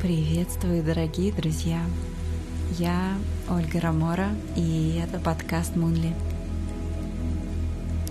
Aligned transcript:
Приветствую, 0.00 0.84
дорогие 0.84 1.32
друзья! 1.32 1.80
Я 2.78 3.18
Ольга 3.50 3.80
Рамора, 3.80 4.28
и 4.54 5.02
это 5.04 5.18
подкаст 5.18 5.74
Мунли. 5.74 6.14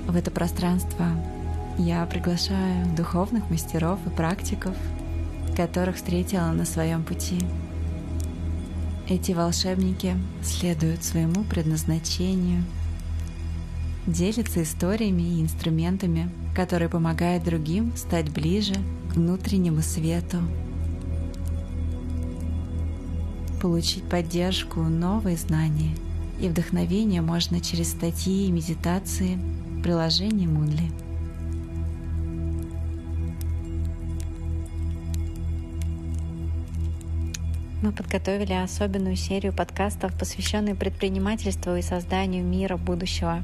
В 0.06 0.18
это 0.18 0.30
пространство 0.30 1.08
я 1.78 2.06
приглашаю 2.06 2.94
духовных 2.98 3.50
мастеров 3.50 4.06
и 4.06 4.10
практиков, 4.10 4.76
которых 5.56 5.96
встретила 5.96 6.52
на 6.52 6.66
своем 6.66 7.06
пути. 7.06 7.40
Эти 9.08 9.32
волшебники 9.32 10.18
следуют 10.44 11.06
своему 11.06 11.46
предназначению, 11.46 12.66
делятся 14.06 14.62
историями 14.62 15.22
и 15.22 15.42
инструментами, 15.42 16.30
которые 16.54 16.90
помогают 16.90 17.46
другим 17.46 17.96
стать 17.96 18.30
ближе 18.30 18.76
к 19.10 19.16
внутреннему 19.16 19.82
свету– 19.82 20.40
получить 23.60 24.04
поддержку, 24.04 24.82
новые 24.82 25.38
знания 25.38 25.96
и 26.40 26.48
вдохновение 26.48 27.22
можно 27.22 27.60
через 27.60 27.92
статьи 27.92 28.48
и 28.48 28.52
медитации 28.52 29.40
приложения 29.84 30.46
Moonly. 30.46 30.92
Мы 37.82 37.92
подготовили 37.92 38.54
особенную 38.54 39.16
серию 39.16 39.54
подкастов, 39.54 40.18
посвященную 40.18 40.76
предпринимательству 40.76 41.76
и 41.76 41.82
созданию 41.82 42.44
мира 42.44 42.76
будущего. 42.76 43.44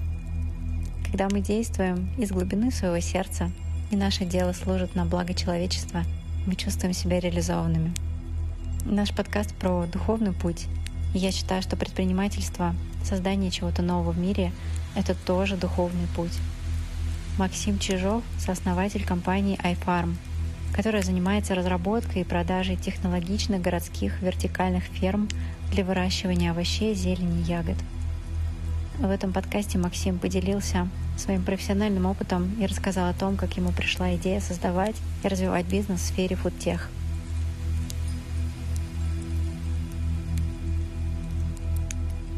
Когда 1.06 1.30
мы 1.30 1.42
действуем 1.42 2.10
из 2.18 2.32
глубины 2.32 2.72
своего 2.72 3.00
сердца, 3.00 3.52
и 3.92 3.96
наше 3.96 4.26
дело 4.26 4.54
служит 4.54 4.96
на 4.96 5.06
благо 5.06 5.36
человечества, 5.36 6.04
мы 6.48 6.56
чувствуем 6.56 6.94
себя 6.94 7.20
реализованными. 7.20 7.94
Наш 8.86 9.14
подкаст 9.14 9.56
про 9.56 9.86
духовный 9.86 10.34
путь. 10.34 10.66
я 11.14 11.32
считаю, 11.32 11.62
что 11.62 11.78
предпринимательство, 11.78 12.76
создание 13.02 13.50
чего-то 13.50 13.82
нового 13.82 14.12
в 14.12 14.20
мире— 14.20 14.52
это 14.96 15.16
тоже 15.16 15.56
духовный 15.56 16.06
путь. 16.18 16.38
Максим 17.38 17.80
Чижов— 17.80 18.24
сооснователь 18.38 19.06
компании 19.06 19.58
iFarm, 19.64 20.16
которая 20.76 21.02
занимается 21.02 21.56
разработкой 21.56 22.24
и 22.24 22.26
продажей 22.26 22.76
технологичных 22.76 23.62
городских 23.62 24.22
вертикальных 24.22 24.84
ферм 24.84 25.30
для 25.72 25.86
выращивания 25.86 26.52
овощей, 26.52 26.94
зелени 26.94 27.40
и 27.40 27.46
ягод. 27.46 27.78
В 29.00 29.10
этом 29.10 29.32
подкасте 29.32 29.78
Максим 29.78 30.20
поделился 30.20 30.90
своим 31.18 31.44
профессиональным 31.44 32.06
опытом 32.06 32.54
и 32.60 32.66
рассказал 32.66 33.10
о 33.10 33.14
том, 33.14 33.38
как 33.38 33.56
ему 33.56 33.72
пришла 33.72 34.14
идея 34.16 34.42
создавать 34.42 34.98
и 35.24 35.28
развивать 35.30 35.68
бизнес 35.68 36.02
в 36.02 36.06
сфере 36.06 36.36
фудтех— 36.36 36.90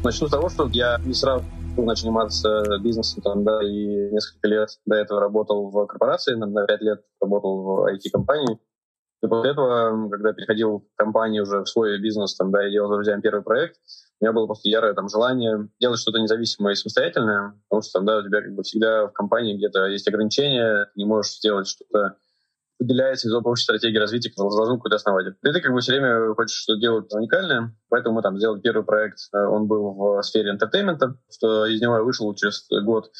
Начну 0.06 0.28
с 0.28 0.30
того, 0.30 0.48
что 0.48 0.68
я 0.72 0.98
не 1.04 1.14
сразу 1.14 1.44
начал 1.76 2.02
заниматься 2.02 2.62
бизнесом, 2.80 3.22
там, 3.24 3.42
да, 3.42 3.60
и 3.60 4.08
несколько 4.12 4.46
лет 4.46 4.68
до 4.86 4.94
этого 4.94 5.20
работал 5.20 5.68
в 5.68 5.86
корпорации, 5.86 6.36
на 6.36 6.64
5 6.64 6.80
лет 6.82 7.00
работал 7.20 7.62
в 7.64 7.92
IT-компании. 7.92 8.60
И 9.24 9.26
после 9.26 9.50
этого, 9.50 10.08
когда 10.08 10.32
переходил 10.32 10.86
в 10.88 10.96
компанию 10.96 11.42
уже 11.42 11.62
в 11.62 11.68
свой 11.68 12.00
бизнес, 12.00 12.36
там, 12.36 12.52
да, 12.52 12.64
и 12.64 12.70
делал 12.70 12.88
с 12.88 12.94
друзьями 12.94 13.20
первый 13.20 13.42
проект, 13.42 13.78
у 14.20 14.24
меня 14.24 14.32
было 14.32 14.46
просто 14.46 14.68
ярое 14.68 14.94
там, 14.94 15.08
желание 15.08 15.68
делать 15.80 15.98
что-то 15.98 16.20
независимое 16.20 16.74
и 16.74 16.76
самостоятельное, 16.76 17.60
потому 17.68 17.82
что 17.82 17.92
там, 17.94 18.06
да, 18.06 18.18
у 18.18 18.22
тебя 18.22 18.42
как 18.42 18.54
бы 18.54 18.62
всегда 18.62 19.08
в 19.08 19.12
компании 19.12 19.56
где-то 19.56 19.86
есть 19.86 20.06
ограничения, 20.06 20.84
ты 20.84 21.00
не 21.00 21.04
можешь 21.04 21.32
сделать 21.32 21.66
что-то 21.66 22.14
выделяется 22.78 23.28
из 23.28 23.34
общей 23.34 23.64
стратегии 23.64 23.98
развития, 23.98 24.32
заложил 24.36 24.76
какой-то 24.76 24.96
основатель. 24.96 25.36
И 25.42 25.52
ты 25.52 25.60
как 25.60 25.72
бы 25.72 25.80
все 25.80 25.92
время 25.92 26.34
хочешь 26.34 26.56
что 26.56 26.76
делать 26.76 27.12
уникальное, 27.12 27.74
поэтому 27.88 28.16
мы 28.16 28.22
там 28.22 28.36
сделали 28.38 28.60
первый 28.60 28.84
проект, 28.84 29.18
э, 29.32 29.38
он 29.38 29.66
был 29.66 29.94
в 29.94 30.22
сфере 30.22 30.50
entertainment 30.50 31.07
а, 31.07 31.16
что 31.30 31.66
из 31.66 31.80
него 31.80 31.96
я 31.96 32.02
вышел 32.02 32.32
через 32.34 32.66
год. 32.84 33.10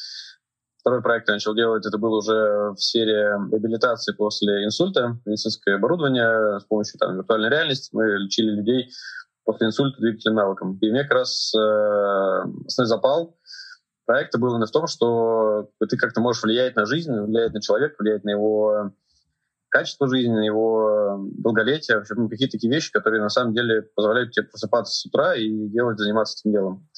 Второй 0.79 1.01
проект 1.01 1.27
я 1.27 1.33
начал 1.33 1.53
делать, 1.53 1.85
это 1.85 1.97
был 1.97 2.13
уже 2.13 2.71
в 2.71 2.77
сфере 2.77 3.35
реабилитации 3.51 4.13
после 4.13 4.63
инсульта, 4.63 5.19
медицинское 5.25 5.75
оборудование 5.75 6.59
с 6.59 6.63
помощью 6.63 6.97
там, 6.99 7.17
виртуальной 7.17 7.49
реальности. 7.49 7.89
Мы 7.93 8.05
лечили 8.17 8.51
людей 8.51 8.89
после 9.43 9.67
инсульта 9.67 9.99
двигательным 9.99 10.35
навыком. 10.35 10.77
И 10.81 10.89
мне 10.89 11.03
как 11.03 11.11
раз 11.11 11.53
э, 11.53 11.59
основной 11.59 12.87
запал 12.87 13.37
проекта 14.05 14.39
был 14.39 14.51
именно 14.51 14.65
в 14.65 14.71
том, 14.71 14.87
что 14.87 15.69
ты 15.87 15.97
как-то 15.97 16.21
можешь 16.21 16.41
влиять 16.41 16.75
на 16.75 16.85
жизнь, 16.85 17.11
влиять 17.11 17.53
на 17.53 17.61
человека, 17.61 17.95
влиять 17.99 18.23
на 18.23 18.29
его 18.29 18.93
качество 19.77 20.07
жизни, 20.07 20.45
его 20.45 21.19
долголетие, 21.33 21.97
вообще, 21.97 22.15
ну, 22.15 22.29
какие-то 22.29 22.53
такие 22.53 22.73
вещи, 22.73 22.91
которые 22.91 23.21
на 23.21 23.29
самом 23.29 23.53
деле 23.53 23.83
позволяют 23.95 24.31
тебе 24.31 24.45
просыпаться 24.45 24.93
с 24.93 25.05
утра 25.05 25.35
и 25.35 25.49
делать, 25.69 25.99
заниматься 25.99 26.39
этим 26.39 26.51
делом. 26.51 26.89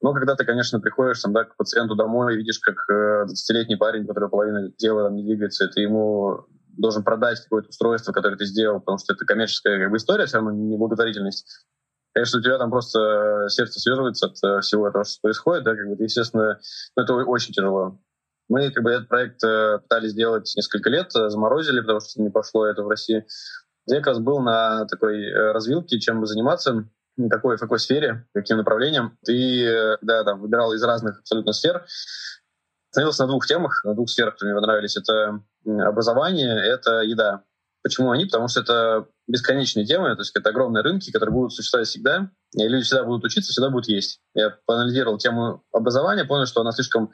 Но 0.00 0.14
когда 0.14 0.36
ты, 0.36 0.44
конечно, 0.44 0.80
приходишь 0.80 1.20
там, 1.20 1.32
да, 1.32 1.44
к 1.44 1.56
пациенту 1.56 1.94
домой 1.94 2.34
и 2.34 2.36
видишь, 2.36 2.60
как 2.60 2.76
20-летний 2.88 3.74
э, 3.74 3.78
парень, 3.78 4.06
который 4.06 4.28
половина 4.30 4.70
дела 4.78 5.04
там, 5.04 5.16
не 5.16 5.24
двигается, 5.24 5.68
ты 5.68 5.80
ему 5.80 6.46
должен 6.68 7.02
продать 7.02 7.40
какое-то 7.40 7.68
устройство, 7.68 8.12
которое 8.12 8.36
ты 8.36 8.46
сделал, 8.46 8.78
потому 8.78 8.98
что 8.98 9.12
это 9.12 9.26
коммерческая 9.26 9.80
как 9.80 9.90
бы, 9.90 9.96
история, 9.96 10.26
все 10.26 10.36
равно 10.36 10.52
не. 10.52 10.78
Конечно, 12.12 12.38
у 12.38 12.42
тебя 12.42 12.58
там 12.58 12.70
просто 12.70 13.46
сердце 13.48 13.80
связывается 13.80 14.26
от 14.26 14.36
э, 14.42 14.60
всего 14.60 14.88
этого, 14.88 15.04
что 15.04 15.20
происходит, 15.20 15.64
да, 15.64 15.74
как 15.74 15.86
бы, 15.88 16.02
естественно, 16.02 16.60
ну, 16.96 17.02
это 17.02 17.14
очень 17.14 17.52
тяжело. 17.52 17.98
Мы 18.50 18.72
как 18.72 18.82
бы 18.82 18.90
этот 18.90 19.08
проект 19.08 19.42
э, 19.44 19.78
пытались 19.78 20.10
сделать 20.10 20.52
несколько 20.56 20.90
лет, 20.90 21.14
э, 21.14 21.30
заморозили, 21.30 21.80
потому 21.80 22.00
что 22.00 22.20
не 22.20 22.30
пошло 22.30 22.66
это 22.66 22.82
в 22.82 22.88
России. 22.88 23.24
Я 23.86 23.98
как 23.98 24.08
раз 24.08 24.18
был 24.18 24.40
на 24.40 24.86
такой 24.86 25.22
э, 25.24 25.52
развилке, 25.52 26.00
чем 26.00 26.20
бы 26.20 26.26
заниматься, 26.26 26.88
какой, 27.30 27.56
в 27.56 27.60
какой 27.60 27.78
сфере, 27.78 28.26
каким 28.34 28.56
направлением. 28.56 29.16
Ты, 29.24 29.96
да, 30.02 30.24
там, 30.24 30.40
выбирал 30.40 30.72
из 30.72 30.82
разных 30.82 31.20
абсолютно 31.20 31.52
сфер. 31.52 31.86
Остановился 32.90 33.22
на 33.22 33.28
двух 33.28 33.46
темах, 33.46 33.84
на 33.84 33.94
двух 33.94 34.10
сферах, 34.10 34.34
которые 34.34 34.54
мне 34.54 34.60
понравились. 34.60 34.96
Это 34.96 35.40
образование, 35.64 36.58
это 36.58 37.02
еда. 37.02 37.44
Почему 37.84 38.10
они? 38.10 38.24
Потому 38.24 38.48
что 38.48 38.60
это 38.60 39.06
бесконечные 39.28 39.86
темы, 39.86 40.14
то 40.16 40.22
есть 40.22 40.36
это 40.36 40.50
огромные 40.50 40.82
рынки, 40.82 41.12
которые 41.12 41.32
будут 41.32 41.52
существовать 41.52 41.86
всегда, 41.86 42.30
и 42.56 42.66
люди 42.66 42.82
всегда 42.82 43.04
будут 43.04 43.24
учиться, 43.24 43.52
всегда 43.52 43.70
будут 43.70 43.88
есть. 43.88 44.20
Я 44.34 44.56
поанализировал 44.66 45.18
тему 45.18 45.62
образования, 45.72 46.24
понял, 46.24 46.46
что 46.46 46.62
она 46.62 46.72
слишком 46.72 47.12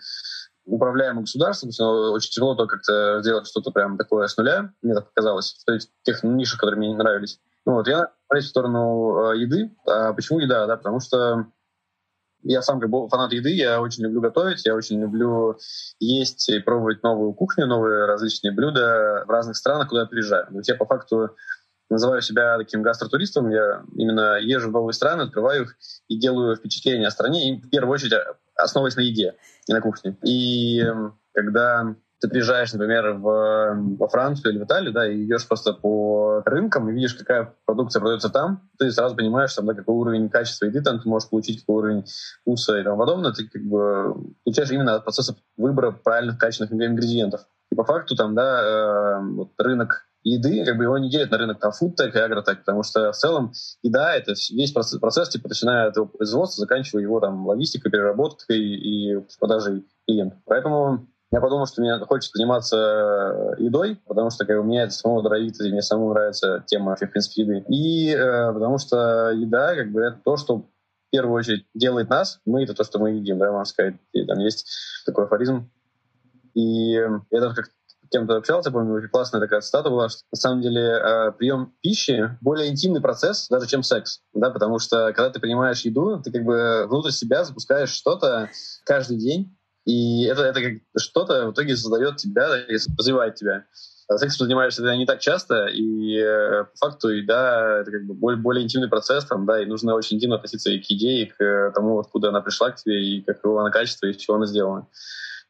управляемым 0.66 1.22
государством, 1.22 1.71
очень 2.12 2.31
тяжело 2.31 2.54
то 2.54 2.66
как-то 2.66 3.21
сделать 3.22 3.47
что-то 3.47 3.71
прям 3.71 3.97
такое 3.97 4.27
с 4.27 4.37
нуля, 4.37 4.72
мне 4.82 4.94
так 4.94 5.09
показалось, 5.09 5.65
в 5.66 6.04
тех 6.04 6.22
нишах, 6.22 6.60
которые 6.60 6.78
мне 6.78 6.88
не 6.88 6.97
нравились. 6.97 7.41
Ну, 7.65 7.75
вот, 7.75 7.88
я 7.88 8.12
смотреть 8.27 8.47
в 8.47 8.50
сторону 8.50 9.32
э, 9.32 9.38
еды. 9.38 9.75
А 9.87 10.12
почему 10.12 10.38
еда? 10.38 10.66
Да, 10.66 10.76
потому 10.76 11.00
что 11.00 11.47
я 12.43 12.62
сам 12.62 12.78
как 12.78 12.91
бы 12.91 13.09
фанат 13.09 13.32
еды, 13.32 13.50
я 13.50 13.81
очень 13.81 14.05
люблю 14.05 14.21
готовить, 14.21 14.65
я 14.65 14.76
очень 14.76 15.00
люблю 15.00 15.59
есть 15.99 16.49
и 16.49 16.60
пробовать 16.60 17.03
новую 17.03 17.32
кухню, 17.34 17.66
новые 17.66 18.06
различные 18.06 18.53
блюда 18.53 19.25
в 19.26 19.31
разных 19.31 19.56
странах, 19.56 19.88
куда 19.88 20.03
я 20.03 20.06
приезжаю. 20.06 20.47
Вот 20.50 20.66
я 20.69 20.76
по 20.76 20.87
факту 20.87 21.31
называю 21.91 22.22
себя 22.22 22.56
таким 22.59 22.82
гастротуристом, 22.82 23.50
я 23.50 23.82
именно 23.97 24.38
езжу 24.38 24.69
в 24.69 24.72
новые 24.72 24.93
страны, 24.93 25.22
открываю 25.22 25.65
их 25.65 25.76
и 26.09 26.19
делаю 26.19 26.55
впечатление 26.56 27.09
о 27.09 27.12
стране, 27.12 27.50
и 27.50 27.60
в 27.60 27.69
первую 27.69 27.94
очередь 27.94 28.12
основываясь 28.56 28.97
на 28.97 29.00
еде 29.00 29.34
и 29.67 29.72
на 29.72 29.81
кухне. 29.81 30.17
И 30.22 30.81
эм, 30.81 31.19
когда 31.33 31.94
ты 32.21 32.28
приезжаешь, 32.28 32.72
например, 32.72 33.12
в, 33.12 33.97
во 33.99 34.09
Францию 34.09 34.53
или 34.53 34.61
в 34.61 34.65
Италию, 34.65 34.93
да, 34.93 35.06
и 35.06 35.25
идешь 35.25 35.47
просто 35.47 35.75
по 35.75 36.43
рынкам 36.47 36.89
и 36.89 36.93
видишь, 36.93 37.15
какая 37.15 37.55
продукция 37.67 38.00
продается 38.00 38.31
там, 38.31 38.71
ты 38.78 38.91
сразу 38.91 39.15
понимаешь, 39.15 39.55
там, 39.55 39.67
да, 39.67 39.75
какой 39.75 39.94
уровень 39.94 40.31
качества 40.31 40.67
еды 40.67 40.81
там 40.83 41.00
ты 41.00 41.09
можешь 41.09 41.28
получить, 41.28 41.61
какой 41.61 41.77
уровень 41.77 42.05
вкуса 42.41 42.78
и 42.78 42.84
тому 42.84 42.97
подобное. 42.97 43.33
Ты 43.33 43.49
как 43.49 43.62
бы 43.62 44.15
получаешь 44.44 44.71
именно 44.71 44.94
от 44.94 45.05
процесса 45.05 45.37
выбора 45.56 45.91
правильных 45.91 46.38
качественных 46.38 46.73
ингредиентов. 46.73 47.43
И 47.71 47.75
по 47.75 47.84
факту 47.84 48.17
там, 48.17 48.34
да, 48.34 48.62
э, 48.62 49.20
вот 49.35 49.50
рынок 49.59 50.06
еды, 50.26 50.64
как 50.64 50.76
бы 50.76 50.84
его 50.84 50.99
не 50.99 51.08
делят 51.08 51.31
на 51.31 51.38
рынок 51.38 51.61
там 51.61 51.70
фудтек 51.70 52.14
и 52.14 52.19
агротек, 52.19 52.61
потому 52.61 52.82
что 52.82 53.12
в 53.12 53.17
целом 53.17 53.52
еда— 53.82 54.14
это 54.17 54.32
весь 54.50 54.73
процесс, 54.73 54.99
процесс 54.99 55.28
типа, 55.28 55.49
начиная 55.49 55.88
от 55.88 55.96
его 55.96 56.06
производства, 56.06 56.62
заканчивая 56.62 57.02
его 57.02 57.20
там 57.20 57.46
логистикой, 57.46 57.93
переработкой 57.93 58.58
и 58.58 59.25
продажей 59.38 59.87
клиенту. 60.06 60.37
Поэтому 60.44 61.06
я 61.31 61.40
подумал, 61.40 61.67
что 61.67 61.81
мне 61.81 61.96
хочется 61.99 62.32
заниматься 62.34 62.76
э, 62.76 63.62
едой, 63.62 64.00
потому 64.06 64.31
что 64.31 64.44
как 64.44 64.56
бы, 64.56 64.64
мне 64.64 64.82
это 64.82 64.93
самому 64.93 65.23
нравится, 65.23 65.64
и 65.64 65.70
мне 65.70 65.82
самому 65.82 66.12
нравится 66.12 66.64
тема 66.67 66.96
в 66.96 66.99
принципе, 66.99 67.43
еды. 67.43 67.64
И 67.69 68.11
э, 68.11 68.52
потому 68.52 68.78
что 68.78 69.31
еда, 69.31 69.76
как 69.76 69.93
бы, 69.93 70.02
это 70.02 70.19
то, 70.25 70.37
что 70.37 70.58
в 70.58 71.11
первую 71.12 71.37
очередь 71.37 71.67
делает 71.73 72.11
нас. 72.11 72.40
Мы— 72.44 72.62
это 72.64 72.75
то, 72.75 72.82
что 72.82 72.99
мы 72.99 73.12
едим, 73.12 73.38
да, 73.38 73.52
можно 73.52 73.64
сказать. 73.64 73.94
И 74.12 74.25
там 74.25 74.40
есть 74.40 74.67
такой 75.06 75.26
афоризм. 75.26 75.70
И 76.55 76.94
это 77.31 77.55
как 77.55 77.67
кем-то 78.11 78.37
общался, 78.37 78.70
помню, 78.70 78.94
очень 78.94 79.08
классная 79.08 79.41
такая 79.41 79.61
цитата 79.61 79.91
была, 79.91 80.08
что 80.08 80.20
на 80.32 80.37
самом 80.37 80.62
деле 80.62 80.82
э, 80.82 81.32
прием 81.32 81.75
пищи 81.82 82.37
более 82.41 82.69
интимный 82.69 83.00
процесс, 83.00 83.49
даже 83.49 83.67
чем 83.67 83.82
секс, 83.82 84.20
да, 84.35 84.50
потому 84.50 84.79
что 84.79 85.12
когда 85.12 85.31
ты 85.31 85.41
принимаешь 85.41 85.81
еду, 85.82 86.20
ты 86.23 86.31
как 86.31 86.44
бы 86.44 86.87
внутрь 86.88 87.11
себя 87.11 87.44
запускаешь 87.44 87.91
что-то 87.91 88.50
каждый 88.85 89.19
день, 89.19 89.56
и 89.85 90.25
это, 90.25 90.43
это 90.43 90.61
как 90.61 90.73
что-то 90.99 91.47
в 91.47 91.53
итоге 91.53 91.76
создает 91.76 92.17
тебя, 92.17 92.49
развивает 92.99 93.37
тебя. 93.37 93.64
А 94.09 94.19
сексом 94.19 94.47
занимаешься 94.47 94.82
ты 94.82 94.97
не 94.97 95.06
так 95.06 95.19
часто, 95.19 95.67
и 95.67 96.17
э, 96.17 96.64
по 96.64 96.76
факту, 96.76 97.11
и, 97.11 97.23
да, 97.23 97.81
это 97.81 97.91
как 97.91 98.05
бы 98.05 98.14
более, 98.14 98.41
более 98.41 98.62
интимный 98.62 98.88
процесс, 98.88 99.25
там, 99.25 99.47
да, 99.47 99.61
и 99.61 99.67
нужно 99.67 99.94
очень 99.94 100.17
интимно 100.17 100.37
относиться 100.37 100.70
и 100.70 100.79
к 100.79 100.85
идее, 100.88 101.25
и 101.25 101.26
к 101.26 101.43
э, 101.43 101.73
тому, 101.75 101.99
откуда 101.99 102.29
она 102.29 102.41
пришла 102.41 102.70
к 102.70 102.76
тебе, 102.76 103.05
и 103.05 103.23
какого 103.23 103.62
она 103.62 103.70
качество, 103.70 104.06
и 104.06 104.11
из 104.11 104.17
чего 104.17 104.37
она 104.37 104.47
сделана. 104.47 104.87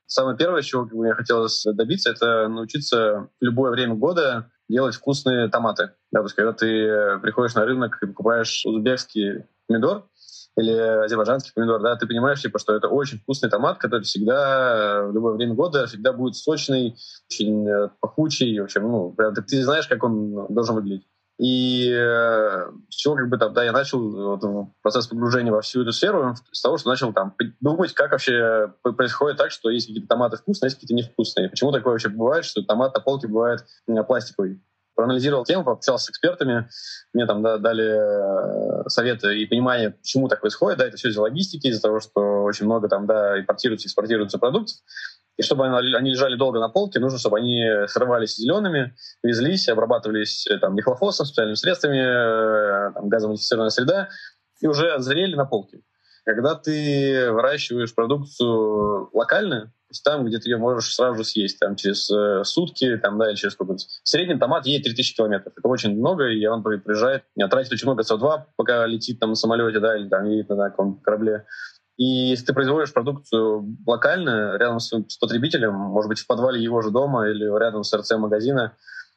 Самое 0.07 0.37
первое, 0.37 0.63
чего 0.63 0.85
как 0.85 0.97
бы, 0.97 1.07
я 1.07 1.15
хотел 1.15 1.47
добиться, 1.75 2.11
это 2.11 2.49
научиться 2.49 3.29
в 3.41 3.45
любое 3.45 3.71
время 3.71 3.95
года 3.95 4.51
делать 4.69 4.95
вкусные 4.95 5.49
томаты. 5.49 5.91
Да, 6.13 6.21
то 6.21 6.27
есть, 6.27 6.35
когда 6.35 6.53
ты 6.53 7.19
приходишь 7.21 7.55
на 7.55 7.65
рынок 7.65 7.99
и 8.03 8.07
покупаешь 8.07 8.65
узбекский 8.65 9.45
помидор, 9.67 10.09
или 10.57 10.73
азербайджанский 10.73 11.53
помидор, 11.55 11.83
да, 11.83 11.97
ты 11.97 12.07
понимаешь, 12.07 12.41
типа, 12.41 12.59
что 12.59 12.75
это 12.75 12.89
очень 12.89 13.19
вкусный 13.19 13.51
томат, 13.51 13.79
который 13.79 14.03
всегда, 14.03 15.05
в 15.05 15.13
любое 15.13 15.35
время 15.35 15.55
года, 15.55 15.87
всегда 15.87 16.13
будет 16.13 16.35
сочный, 16.37 16.97
очень 17.31 17.69
э, 17.69 17.91
пахучий, 18.01 18.59
в 18.59 18.65
общем, 18.65 18.83
ну, 18.91 19.13
прям, 19.13 19.35
ты, 19.35 19.43
ты 19.43 19.63
знаешь, 19.63 19.87
как 19.87 20.03
он 20.03 20.47
должен 20.49 20.75
выглядеть. 20.75 21.07
И 21.39 21.91
э, 21.91 22.71
как 23.05 23.29
бы 23.29 23.37
там, 23.37 23.53
да, 23.53 23.65
я 23.65 23.73
начал 23.73 24.39
вот, 24.39 24.71
процесс 24.83 25.07
погружения 25.07 25.53
во 25.53 25.61
всю 25.61 25.83
эту 25.83 25.93
сферу 25.93 26.35
с 26.51 26.63
того, 26.63 26.79
что 26.79 26.89
начал 26.89 27.13
там 27.13 27.35
думать, 27.61 27.93
как 27.93 28.13
вообще 28.13 28.73
происходит 28.83 29.37
так, 29.37 29.51
что 29.51 29.71
есть 29.71 29.87
какие-то 29.87 30.09
томаты 30.09 30.39
вкусные, 30.39 30.69
есть 30.69 30.81
какие-то 30.81 30.95
невкусные. 30.95 31.51
Почему 31.51 31.73
такое 31.73 31.93
вообще 31.93 32.09
бывает, 32.09 32.45
что 32.45 32.63
томат 32.63 32.95
на 32.95 33.01
полке 33.01 33.29
бывает 33.29 33.65
пластиковый 34.07 34.61
проанализировал 34.97 35.45
тему, 35.45 35.63
пообщался 35.63 36.07
с 36.07 36.11
экспертами, 36.11 36.69
мне 37.13 37.27
там 37.27 37.43
да, 37.43 37.59
дали 37.59 37.85
э, 37.85 38.89
советы 38.89 39.39
и 39.39 39.47
понимание, 39.47 39.91
почему 39.91 40.27
так 40.27 40.41
происходит. 40.41 40.79
Да, 40.79 40.87
это 40.87 40.97
все 40.97 41.11
из-за 41.11 41.21
логистики, 41.21 41.69
из-за 41.69 41.83
того, 41.83 42.01
что 42.01 42.43
очень 42.43 42.65
много 42.65 42.89
там 42.89 43.07
да, 43.07 43.39
импортируется, 43.39 43.87
экспортируется 43.87 44.39
продуктов. 44.39 44.77
И 45.37 45.43
чтобы 45.43 45.67
они 45.67 46.11
лежали 46.11 46.37
долго 46.37 46.61
на 46.61 46.69
полке, 46.69 46.99
нужно, 46.99 47.19
чтобы 47.19 47.39
они 47.39 47.63
срывались 47.89 48.37
зелеными, 48.37 48.95
везлись, 49.23 49.69
обрабатывались 49.69 50.47
э, 50.47 50.59
там, 50.59 50.75
нехлофосом, 50.75 51.27
специальными 51.27 51.57
средствами, 51.57 51.99
э, 51.99 52.93
там, 52.95 53.09
газом 53.09 53.37
среда, 53.37 54.09
и 54.61 54.67
уже 54.67 54.99
зрели 54.99 55.35
на 55.35 55.45
полке. 55.45 55.81
Когда 56.25 56.55
ты 56.55 57.31
выращиваешь 57.31 57.95
продукцию 57.95 59.11
локально, 59.13 59.67
то 59.67 59.93
есть 59.93 60.03
там, 60.03 60.25
где 60.25 60.39
ты 60.39 60.49
ее 60.49 60.57
можешь 60.57 60.93
сразу 60.93 61.19
же 61.19 61.25
съесть, 61.25 61.61
там 61.61 61.77
через 61.77 62.11
э, 62.11 62.43
сутки, 62.43 62.97
там, 62.97 63.19
да, 63.19 63.29
или 63.29 63.37
через 63.37 63.53
сколько 63.53 63.75
В 63.75 64.09
среднем 64.09 64.41
томат 64.41 64.67
едет 64.67 64.85
3000 64.85 65.17
километров. 65.17 65.53
Это 65.57 65.69
очень 65.69 65.97
много, 65.97 66.27
и 66.29 66.45
он 66.47 66.65
приезжает, 66.65 67.23
тратит 67.49 67.73
очень 67.73 67.87
много 67.87 68.03
СО2, 68.03 68.43
пока 68.57 68.85
летит 68.87 69.21
там 69.21 69.31
на 69.31 69.37
самолете, 69.37 69.79
да, 69.79 69.97
или 69.97 70.09
там 70.09 70.25
едет 70.25 70.49
на 70.49 70.71
каком 70.71 70.99
корабле. 70.99 71.47
И 71.97 72.05
если 72.05 72.47
ты 72.47 72.55
производишь 72.55 72.93
продукцию 72.93 73.77
локально, 73.87 74.57
рядом 74.59 74.81
с, 74.81 74.89
с 74.89 75.17
потребителем, 75.17 75.75
может 75.75 76.09
быть, 76.09 76.19
в 76.19 76.27
подвале 76.27 76.63
его 76.63 76.83
же 76.83 76.91
дома 76.91 77.29
или 77.29 77.45
рядом 77.59 77.85
с 77.85 77.97
РЦ-магазина, 77.97 78.77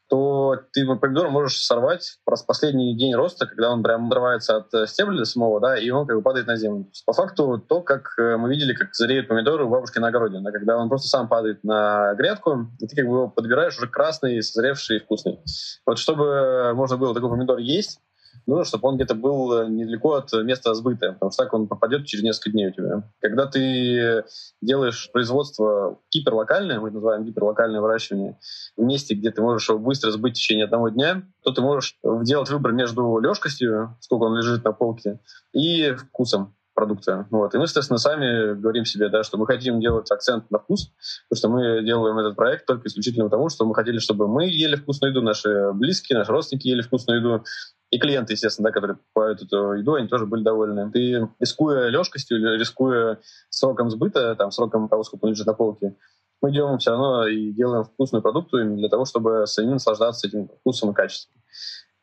то 0.09 0.57
ты 0.73 0.85
помидор 0.95 1.29
можешь 1.29 1.61
сорвать 1.61 2.17
просто 2.25 2.47
последний 2.47 2.97
день 2.97 3.13
роста, 3.13 3.45
когда 3.45 3.71
он 3.71 3.83
прям 3.83 4.07
отрывается 4.07 4.57
от 4.57 4.73
э, 4.73 4.87
стебля 4.87 5.23
самого, 5.23 5.61
да, 5.61 5.77
и 5.77 5.89
он 5.91 6.07
как 6.07 6.17
бы 6.17 6.23
падает 6.23 6.47
на 6.47 6.55
землю. 6.55 6.87
По 7.05 7.13
факту 7.13 7.59
то, 7.59 7.81
как 7.81 8.15
э, 8.17 8.35
мы 8.35 8.49
видели, 8.49 8.73
как 8.73 8.95
зреют 8.95 9.27
помидоры 9.27 9.65
у 9.65 9.69
бабушки 9.69 9.99
на 9.99 10.07
огороде, 10.07 10.39
да, 10.41 10.51
когда 10.51 10.77
он 10.77 10.89
просто 10.89 11.09
сам 11.09 11.27
падает 11.27 11.63
на 11.63 12.15
грядку, 12.15 12.71
и 12.79 12.87
ты 12.87 12.95
как 12.95 13.05
бы 13.05 13.11
его 13.11 13.27
подбираешь 13.29 13.77
уже 13.77 13.87
красный, 13.87 14.41
созревший 14.41 14.97
и 14.97 14.99
вкусный. 14.99 15.39
Вот 15.85 15.99
чтобы 15.99 16.73
можно 16.73 16.97
было 16.97 17.13
такой 17.13 17.29
помидор 17.29 17.59
есть, 17.59 17.99
нужно, 18.45 18.65
чтобы 18.65 18.87
он 18.87 18.95
где-то 18.95 19.15
был 19.15 19.53
э, 19.53 19.69
недалеко 19.69 20.13
от 20.13 20.31
места 20.33 20.73
сбыта, 20.73 21.13
потому 21.13 21.31
что 21.31 21.43
так 21.43 21.53
он 21.53 21.67
попадет 21.67 22.05
через 22.05 22.23
несколько 22.23 22.51
дней 22.51 22.69
у 22.69 22.71
тебя. 22.71 23.03
Когда 23.21 23.45
ты 23.45 24.23
делаешь 24.61 25.09
производство 25.11 25.99
гиперлокальное, 26.11 26.79
мы 26.79 26.91
называем 26.91 27.23
гиперлокальное 27.23 27.81
выращивание, 27.81 28.37
в 28.77 28.81
месте, 28.83 29.15
где 29.15 29.31
ты 29.31 29.41
можешь 29.41 29.69
его 29.69 29.79
быстро 29.79 30.11
сбыть 30.11 30.33
в 30.33 30.37
течение 30.37 30.65
одного 30.65 30.89
дня, 30.89 31.23
то 31.43 31.51
ты 31.51 31.61
можешь 31.61 31.97
делать 32.03 32.49
выбор 32.49 32.71
между 32.71 33.19
легкостью, 33.19 33.97
сколько 33.99 34.23
он 34.23 34.37
лежит 34.37 34.63
на 34.63 34.71
полке, 34.71 35.19
и 35.53 35.91
вкусом 35.93 36.55
продукта. 36.79 37.27
Вот. 37.29 37.53
И 37.53 37.57
мы, 37.57 37.65
естественно, 37.65 37.97
сами 37.97 38.53
говорим 38.53 38.85
себе, 38.85 39.09
да, 39.09 39.23
что 39.23 39.37
мы 39.37 39.45
хотим 39.45 39.81
делать 39.81 40.09
акцент 40.11 40.49
на 40.49 40.59
вкус, 40.59 40.93
потому 41.29 41.37
что 41.37 41.49
мы 41.49 41.83
делаем 41.83 42.17
этот 42.19 42.37
проект 42.37 42.65
только 42.65 42.87
исключительно 42.87 43.25
потому, 43.25 43.49
что 43.49 43.65
мы 43.65 43.75
хотели, 43.75 43.99
чтобы 43.99 44.27
мы 44.27 44.45
ели 44.45 44.75
вкусную 44.75 45.11
еду, 45.11 45.21
наши 45.21 45.71
близкие, 45.73 46.17
наши 46.17 46.31
родственники 46.31 46.67
ели 46.67 46.81
вкусную 46.81 47.19
еду, 47.19 47.43
и 47.91 47.99
клиенты, 47.99 48.33
естественно, 48.33 48.69
да, 48.69 48.71
которые 48.71 48.97
покупают 48.97 49.41
эту 49.41 49.73
еду, 49.73 49.95
они 49.95 50.07
тоже 50.07 50.25
были 50.25 50.43
довольны. 50.43 50.89
Ты, 50.91 51.27
рискуя 51.39 51.89
легкостью 51.89 52.57
рискуя 52.57 53.19
сроком 53.49 53.89
сбыта, 53.89 54.35
там, 54.35 54.51
сроком 54.51 54.87
того, 54.87 55.03
сколько 55.03 55.25
он 55.25 55.31
лежит 55.31 55.47
на 55.47 55.53
полке, 55.53 55.95
мы 56.41 56.51
идем 56.51 56.77
все 56.77 56.91
равно 56.91 57.27
и 57.27 57.51
делаем 57.51 57.83
вкусную 57.83 58.21
продукцию 58.21 58.77
для 58.77 58.87
того, 58.87 59.03
чтобы 59.05 59.45
самим 59.47 59.73
наслаждаться 59.73 60.27
этим 60.27 60.47
вкусом 60.47 60.91
и 60.91 60.93
качеством. 60.93 61.41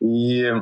И 0.00 0.52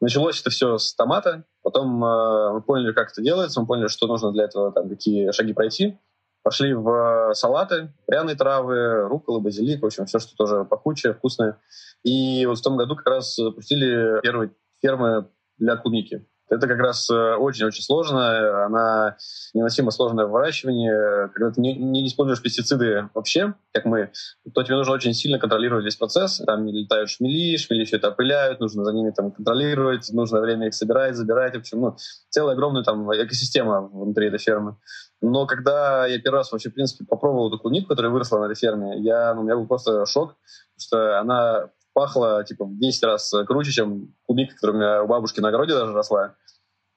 началось 0.00 0.40
это 0.40 0.50
все 0.50 0.78
с 0.78 0.94
томата, 0.94 1.44
потом 1.62 2.04
э, 2.04 2.52
мы 2.54 2.62
поняли, 2.62 2.92
как 2.92 3.10
это 3.10 3.22
делается, 3.22 3.60
мы 3.60 3.66
поняли, 3.66 3.88
что 3.88 4.06
нужно 4.06 4.32
для 4.32 4.44
этого, 4.44 4.72
там, 4.72 4.88
какие 4.88 5.30
шаги 5.32 5.52
пройти. 5.52 5.98
Пошли 6.42 6.74
в 6.74 7.32
салаты, 7.32 7.94
пряные 8.06 8.36
травы, 8.36 9.08
руколы, 9.08 9.40
базилик, 9.40 9.82
в 9.82 9.86
общем, 9.86 10.04
все, 10.04 10.18
что 10.18 10.36
тоже 10.36 10.66
пахучее, 10.66 11.14
вкусное. 11.14 11.58
И 12.02 12.44
вот 12.44 12.58
в 12.58 12.62
том 12.62 12.76
году 12.76 12.96
как 12.96 13.06
раз 13.06 13.34
запустили 13.34 14.20
первый 14.20 14.50
фермы 14.82 15.30
для 15.56 15.76
клубники. 15.76 16.26
Это 16.50 16.66
как 16.68 16.78
раз 16.78 17.08
э, 17.10 17.34
очень-очень 17.36 17.82
сложно, 17.82 18.66
она 18.66 19.16
невыносимо 19.54 19.90
сложная 19.90 20.26
в 20.26 20.30
выращивании. 20.30 21.28
Когда 21.32 21.50
ты 21.50 21.60
не, 21.60 21.74
не 21.74 22.06
используешь 22.06 22.42
пестициды 22.42 23.08
вообще, 23.14 23.54
как 23.72 23.86
мы, 23.86 24.10
то 24.52 24.62
тебе 24.62 24.76
нужно 24.76 24.92
очень 24.92 25.14
сильно 25.14 25.38
контролировать 25.38 25.84
весь 25.84 25.96
процесс. 25.96 26.42
Там 26.46 26.66
летают 26.66 27.08
шмели, 27.08 27.56
шмели 27.56 27.84
все 27.84 27.96
это 27.96 28.08
опыляют, 28.08 28.60
нужно 28.60 28.84
за 28.84 28.92
ними 28.92 29.10
там 29.10 29.30
контролировать, 29.30 30.10
нужно 30.12 30.40
время 30.40 30.66
их 30.68 30.74
собирать, 30.74 31.16
забирать. 31.16 31.54
В 31.54 31.60
общем, 31.60 31.80
ну, 31.80 31.96
целая 32.28 32.54
огромная 32.54 32.82
там 32.82 33.10
экосистема 33.10 33.80
внутри 33.80 34.28
этой 34.28 34.38
фермы. 34.38 34.76
Но 35.22 35.46
когда 35.46 36.06
я 36.06 36.18
первый 36.18 36.38
раз 36.38 36.52
вообще, 36.52 36.68
в 36.68 36.74
принципе, 36.74 37.06
попробовал 37.08 37.48
эту 37.48 37.58
клубнику, 37.58 37.88
которая 37.88 38.12
выросла 38.12 38.40
на 38.40 38.44
этой 38.44 38.56
ферме, 38.56 39.00
я, 39.00 39.32
ну, 39.34 39.40
у 39.40 39.44
меня 39.44 39.56
был 39.56 39.66
просто 39.66 40.04
шок, 40.04 40.36
что 40.76 41.18
она 41.18 41.70
пахло 41.94 42.44
типа 42.44 42.66
в 42.66 42.78
10 42.78 43.02
раз 43.04 43.32
круче, 43.46 43.72
чем 43.72 44.14
клубника, 44.26 44.54
которая 44.54 44.76
у 44.76 44.78
меня 44.78 45.02
у 45.04 45.06
бабушки 45.06 45.40
на 45.40 45.48
огороде 45.48 45.72
даже 45.72 45.92
росла. 45.92 46.34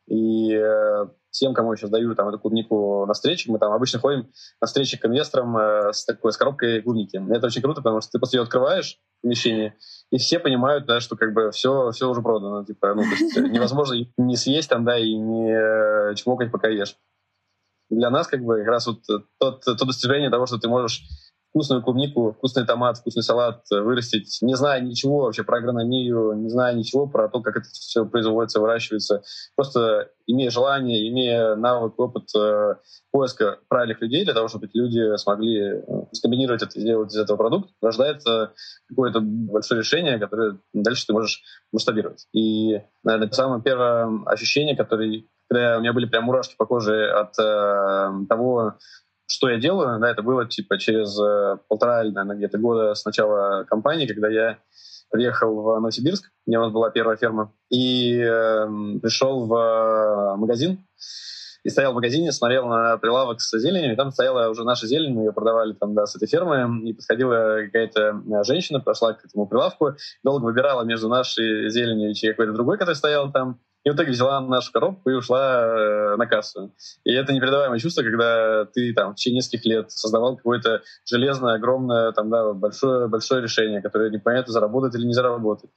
И 0.07 0.53
э, 0.53 1.07
тем, 1.31 1.53
кому 1.53 1.71
я 1.71 1.77
сейчас 1.77 1.89
даю 1.89 2.15
там, 2.15 2.29
эту 2.29 2.39
клубнику 2.39 3.05
на 3.05 3.13
встречи, 3.13 3.49
мы 3.49 3.59
там 3.59 3.71
обычно 3.73 3.99
ходим 3.99 4.31
на 4.61 4.67
встречи 4.67 4.97
к 4.97 5.05
инвесторам 5.05 5.57
э, 5.57 5.93
с 5.93 6.05
такой 6.05 6.31
с 6.31 6.37
коробкой 6.37 6.81
клубники. 6.81 7.21
Это 7.29 7.47
очень 7.47 7.61
круто, 7.61 7.81
потому 7.81 8.01
что 8.01 8.11
ты 8.11 8.19
после 8.19 8.39
ее 8.39 8.43
открываешь 8.43 8.99
помещение, 9.21 9.75
и 10.11 10.17
все 10.17 10.39
понимают, 10.39 10.85
да, 10.85 10.99
что 10.99 11.15
как 11.15 11.33
бы 11.33 11.51
все, 11.51 11.91
все 11.91 12.09
уже 12.09 12.21
продано. 12.21 12.63
Типа, 12.63 12.93
ну, 12.93 13.01
то 13.01 13.09
есть 13.09 13.37
невозможно 13.37 13.95
не 14.17 14.35
съесть 14.35 14.69
там, 14.69 14.85
да, 14.85 14.97
и 14.97 15.13
не 15.13 15.51
э, 15.51 16.15
чмокать, 16.15 16.51
пока 16.51 16.69
ешь. 16.69 16.95
Для 17.89 18.09
нас 18.09 18.27
как 18.27 18.43
бы 18.43 18.57
как 18.57 18.67
раз 18.67 18.87
вот 18.87 19.01
тот, 19.39 19.61
то 19.63 19.85
достижение 19.85 20.29
того, 20.29 20.45
что 20.45 20.57
ты 20.57 20.67
можешь 20.67 21.03
вкусную 21.57 21.81
клубнику, 21.81 22.33
вкусный 22.37 22.65
томат, 22.65 22.97
вкусный 22.97 23.23
салат 23.23 23.63
э, 23.71 23.81
вырастить, 23.81 24.37
не 24.41 24.55
зная 24.55 24.79
ничего 24.79 25.21
вообще 25.21 25.43
про 25.43 25.57
агрономию, 25.57 26.33
не 26.33 26.49
зная 26.49 26.75
ничего 26.75 27.07
про 27.07 27.29
то, 27.29 27.41
как 27.41 27.57
это 27.57 27.67
все 27.69 28.05
производится, 28.05 28.59
выращивается. 28.59 29.23
Просто 29.55 30.11
имея 30.27 30.51
желание, 30.51 31.09
имея 31.09 31.55
навык, 31.55 31.97
опыт 31.97 32.29
э, 32.37 32.75
поиска 33.11 33.57
правильных 33.69 34.01
людей 34.01 34.23
для 34.23 34.35
того, 34.35 34.47
чтобы 34.47 34.67
эти 34.67 34.77
люди 34.77 35.17
смогли 35.17 35.61
э, 35.61 35.81
скомбинировать 36.11 36.61
это 36.61 36.77
и 36.77 36.81
сделать 36.81 37.11
из 37.11 37.17
этого 37.17 37.37
продукт, 37.37 37.71
рождается 37.81 38.53
какое-то 38.87 39.19
большое 39.21 39.79
решение, 39.79 40.19
которое 40.19 40.59
дальше 40.73 41.07
ты 41.07 41.13
можешь 41.13 41.41
масштабировать. 41.71 42.27
И, 42.33 42.81
наверное, 43.03 43.31
самое 43.31 43.63
первое 43.63 44.23
ощущение, 44.27 44.77
которое 44.77 45.23
когда 45.49 45.77
у 45.77 45.79
меня 45.79 45.93
были 45.93 46.05
прям 46.05 46.25
мурашки 46.25 46.55
по 46.57 46.65
коже 46.65 47.09
от 47.09 47.39
э, 47.39 48.25
того, 48.27 48.73
что 49.27 49.49
я 49.49 49.57
делаю, 49.57 49.99
да, 49.99 50.09
это 50.09 50.23
было 50.23 50.47
типа 50.47 50.77
через 50.77 51.19
э, 51.19 51.57
полтора, 51.67 52.03
наверное, 52.03 52.37
где-то 52.37 52.57
года 52.57 52.93
с 52.95 53.05
начала 53.05 53.65
компании, 53.65 54.07
когда 54.07 54.29
я 54.29 54.57
приехал 55.09 55.61
в 55.61 55.79
Новосибирск, 55.79 56.31
где 56.45 56.57
у 56.57 56.61
нас 56.61 56.71
была 56.71 56.89
первая 56.89 57.17
ферма, 57.17 57.53
и 57.69 58.19
э, 58.19 58.67
пришел 59.01 59.45
в 59.45 59.53
э, 59.53 60.35
магазин, 60.37 60.85
и 61.63 61.69
стоял 61.69 61.91
в 61.91 61.95
магазине, 61.95 62.31
смотрел 62.31 62.67
на 62.67 62.97
прилавок 62.97 63.41
с 63.41 63.57
зеленью, 63.59 63.91
и 63.91 63.95
там 63.97 64.11
стояла 64.11 64.49
уже 64.49 64.63
наша 64.63 64.87
зелень, 64.87 65.13
мы 65.13 65.23
ее 65.23 65.33
продавали 65.33 65.73
там, 65.73 65.93
да, 65.93 66.05
с 66.05 66.15
этой 66.15 66.27
фермы, 66.27 66.87
и 66.87 66.93
подходила 66.93 67.63
какая-то 67.65 68.21
э, 68.25 68.43
женщина, 68.45 68.79
прошла 68.79 69.13
к 69.13 69.25
этому 69.25 69.47
прилавку, 69.47 69.95
долго 70.23 70.45
выбирала 70.45 70.83
между 70.83 71.09
нашей 71.09 71.69
зеленью 71.69 72.11
и 72.11 72.27
какой-то 72.27 72.53
другой, 72.53 72.77
который 72.77 72.95
стоял 72.95 73.31
там, 73.31 73.59
и 73.87 73.89
в 73.89 73.95
итоге 73.95 74.11
взяла 74.11 74.41
нашу 74.41 74.73
коробку 74.73 75.09
и 75.09 75.13
ушла 75.13 75.61
э, 75.61 76.15
на 76.17 76.25
кассу. 76.27 76.73
И 77.05 77.13
это 77.13 77.31
непередаваемое 77.31 77.79
чувство, 77.79 78.03
когда 78.03 78.65
ты 78.65 78.93
там 78.93 79.13
в 79.13 79.15
течение 79.15 79.37
нескольких 79.37 79.65
лет 79.65 79.91
создавал 79.91 80.35
какое-то 80.35 80.81
железное, 81.05 81.55
огромное, 81.55 82.11
там, 82.11 82.29
да, 82.29 82.51
большое, 82.51 83.07
большое 83.07 83.41
решение, 83.41 83.81
которое 83.81 84.09
непонятно, 84.09 84.51
заработает 84.51 84.93
или 84.95 85.05
не 85.05 85.13
заработает. 85.13 85.71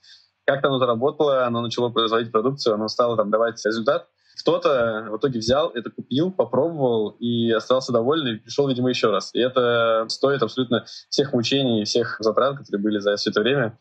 Как-то 0.44 0.68
оно 0.68 0.80
заработало, 0.80 1.46
оно 1.46 1.60
начало 1.60 1.90
производить 1.90 2.32
продукцию, 2.32 2.74
оно 2.74 2.88
стало 2.88 3.16
там 3.16 3.30
давать 3.30 3.64
результат. 3.64 4.08
Кто-то 4.40 5.06
в 5.08 5.16
итоге 5.18 5.38
взял 5.38 5.68
это, 5.68 5.90
купил, 5.90 6.32
попробовал 6.32 7.10
и 7.20 7.52
остался 7.52 7.92
доволен, 7.92 8.26
и 8.26 8.38
пришел, 8.38 8.66
видимо, 8.66 8.88
еще 8.88 9.10
раз. 9.10 9.30
И 9.34 9.38
это 9.38 10.06
стоит 10.08 10.42
абсолютно 10.42 10.84
всех 11.10 11.32
мучений 11.32 11.84
всех 11.84 12.16
затрат, 12.18 12.58
которые 12.58 12.82
были 12.82 12.98
за 12.98 13.14
все 13.14 13.30
это 13.30 13.40
время, 13.40 13.78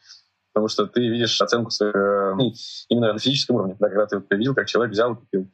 потому 0.53 0.67
что 0.67 0.85
ты 0.85 1.07
видишь 1.07 1.39
оценку 1.41 1.71
свою, 1.71 1.93
э, 1.93 2.35
ну, 2.35 2.51
именно 2.89 3.13
на 3.13 3.19
физическом 3.19 3.57
уровне, 3.57 3.75
да, 3.79 3.89
когда 3.89 4.05
ты 4.05 4.17
вот 4.17 4.25
видел, 4.31 4.55
как 4.55 4.67
человек 4.67 4.91
взял 4.91 5.13
и 5.13 5.15
купил. 5.15 5.47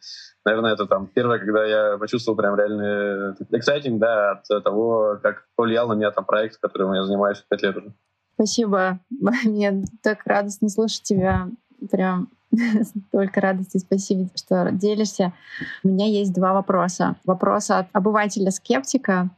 Наверное, 0.45 0.73
это 0.73 0.85
там 0.85 1.07
первое, 1.07 1.39
когда 1.39 1.65
я 1.65 1.97
почувствовал 1.97 2.37
прям 2.37 2.55
реальный 2.55 3.33
эксайтинг, 3.51 3.99
да, 3.99 4.31
от 4.31 4.63
того, 4.63 5.19
как 5.21 5.47
повлиял 5.55 5.87
на 5.87 5.93
меня 5.93 6.11
там 6.11 6.25
проект, 6.25 6.57
которым 6.57 6.93
я 6.93 7.03
занимаюсь 7.03 7.43
пять 7.49 7.63
лет 7.63 7.75
уже. 7.77 7.93
Спасибо. 8.35 8.99
Мне 9.43 9.83
так 10.01 10.19
радостно 10.25 10.69
слушать 10.69 11.03
тебя. 11.03 11.49
Прям 11.91 12.29
только 13.11 13.41
радости. 13.41 13.77
Спасибо, 13.77 14.29
что 14.35 14.71
делишься. 14.71 15.33
У 15.83 15.89
меня 15.89 16.05
есть 16.07 16.33
два 16.33 16.53
вопроса. 16.53 17.15
Вопрос 17.23 17.71
от 17.71 17.87
обывателя-скептика 17.93 19.29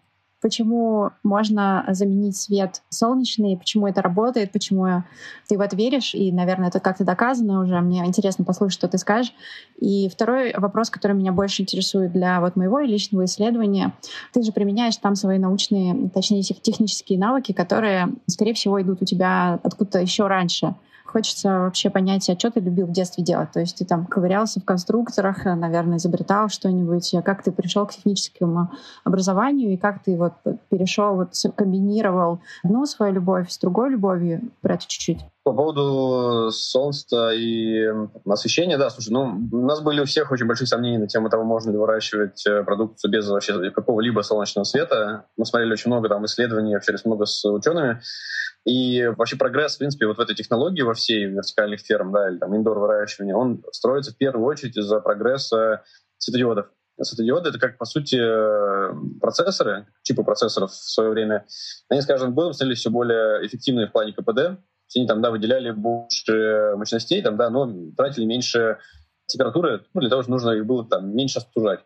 почему 0.48 1.10
можно 1.24 1.84
заменить 1.90 2.38
свет 2.38 2.82
солнечный, 2.88 3.58
почему 3.58 3.86
это 3.86 4.02
работает, 4.02 4.54
почему 4.54 5.04
ты 5.50 5.58
в 5.58 5.62
это 5.62 5.76
веришь, 5.76 6.16
и, 6.16 6.32
наверное, 6.32 6.70
это 6.70 6.80
как-то 6.80 7.04
доказано 7.04 7.60
уже. 7.62 7.82
Мне 7.82 8.06
интересно 8.06 8.46
послушать, 8.46 8.80
что 8.80 8.88
ты 8.88 8.98
скажешь. 8.98 9.34
И 9.78 10.08
второй 10.08 10.54
вопрос, 10.56 10.90
который 10.90 11.18
меня 11.18 11.34
больше 11.34 11.64
интересует 11.64 12.14
для 12.14 12.40
вот 12.40 12.56
моего 12.56 12.80
личного 12.80 13.26
исследования. 13.26 13.92
Ты 14.32 14.42
же 14.42 14.54
применяешь 14.54 14.96
там 14.96 15.16
свои 15.16 15.38
научные, 15.38 16.10
точнее, 16.14 16.44
технические 16.44 17.20
навыки, 17.20 17.52
которые, 17.52 18.08
скорее 18.28 18.54
всего, 18.54 18.82
идут 18.82 19.02
у 19.02 19.06
тебя 19.06 19.60
откуда-то 19.62 20.00
еще 20.00 20.28
раньше. 20.28 20.76
Хочется 21.18 21.50
вообще 21.62 21.90
понять, 21.90 22.30
а 22.30 22.38
что 22.38 22.52
ты 22.52 22.60
любил 22.60 22.86
в 22.86 22.92
детстве 22.92 23.24
делать? 23.24 23.52
То 23.52 23.60
есть 23.60 23.80
ты 23.80 23.86
там 23.86 24.06
ковырялся 24.06 24.60
в 24.60 24.66
конструкторах, 24.66 25.46
наверное, 25.46 25.98
изобретал 25.98 26.48
что-нибудь. 26.48 27.16
Как 27.26 27.42
ты 27.42 27.52
пришел 27.52 27.88
к 27.88 27.94
техническому 27.94 28.70
образованию 29.04 29.74
и 29.74 29.78
как 29.78 30.04
ты 30.04 30.16
вот 30.16 30.34
перешел, 30.70 31.16
вот 31.16 31.34
комбинировал 31.56 32.40
одну 32.64 32.86
свою 32.86 33.14
любовь 33.14 33.50
с 33.50 33.58
другой 33.58 33.90
любовью? 33.90 34.52
Про 34.62 34.76
это 34.76 34.84
чуть-чуть. 34.86 35.26
По 35.48 35.54
поводу 35.54 36.52
солнца 36.52 37.32
и 37.32 37.88
освещения, 38.26 38.78
да, 38.78 38.90
слушай, 38.90 39.12
ну, 39.12 39.48
у 39.50 39.66
нас 39.66 39.80
были 39.80 40.02
у 40.02 40.06
всех 40.06 40.30
очень 40.30 40.46
большие 40.46 40.68
сомнения 40.68 41.00
на 41.00 41.08
тему 41.08 41.30
того, 41.30 41.46
можно 41.46 41.72
ли 41.72 41.78
выращивать 41.78 42.46
э, 42.46 42.66
продукцию 42.66 43.12
без 43.12 43.30
вообще 43.30 43.72
какого-либо 43.72 44.20
солнечного 44.24 44.66
света. 44.66 45.24
Мы 45.38 45.46
смотрели 45.46 45.72
очень 45.72 45.90
много 45.90 46.10
там 46.10 46.26
исследований, 46.26 46.76
общались 46.76 47.06
много 47.06 47.24
с 47.24 47.50
учеными. 47.50 48.02
И 48.66 49.08
вообще 49.16 49.38
прогресс, 49.38 49.76
в 49.76 49.78
принципе, 49.78 50.08
вот 50.08 50.18
в 50.18 50.20
этой 50.20 50.36
технологии 50.36 50.82
во 50.82 50.94
всей 50.94 51.28
вертикальных 51.28 51.80
ферм, 51.80 52.12
да, 52.12 52.30
или 52.30 52.40
там 52.40 52.54
индор 52.54 52.80
выращивания, 52.80 53.34
он 53.34 53.64
строится 53.72 54.12
в 54.12 54.18
первую 54.18 54.46
очередь 54.46 54.76
из-за 54.76 55.00
прогресса 55.00 55.82
светодиодов. 56.18 56.66
Светодиоды— 57.02 57.50
это 57.52 57.60
как, 57.60 57.78
по 57.78 57.86
сути, 57.86 58.20
процессоры, 59.22 59.88
чипы 60.04 60.26
процессоров 60.26 60.72
в 60.72 60.92
свое 60.92 61.10
время. 61.10 61.46
Они 61.88 62.02
с 62.02 62.06
каждым 62.06 62.34
годом 62.34 62.52
становились 62.52 62.80
все 62.80 62.90
более 62.90 63.48
эффективными 63.48 63.86
в 63.86 63.94
плане 63.94 64.12
КПД. 64.12 64.60
Они 64.96 65.08
там, 65.08 65.22
да, 65.22 65.32
выделяли 65.32 65.72
больше 65.72 66.74
мощностей, 66.76 67.22
там, 67.22 67.38
да, 67.38 67.50
но 67.50 67.72
тратили 67.96 68.26
меньше 68.26 68.80
температуры, 69.28 69.86
ну, 69.94 70.02
для 70.02 70.10
того, 70.10 70.22
чтобы 70.22 70.36
нужно 70.36 70.52
их 70.52 70.66
было 70.66 70.88
там 70.88 71.16
меньше 71.16 71.40
остужать. 71.40 71.82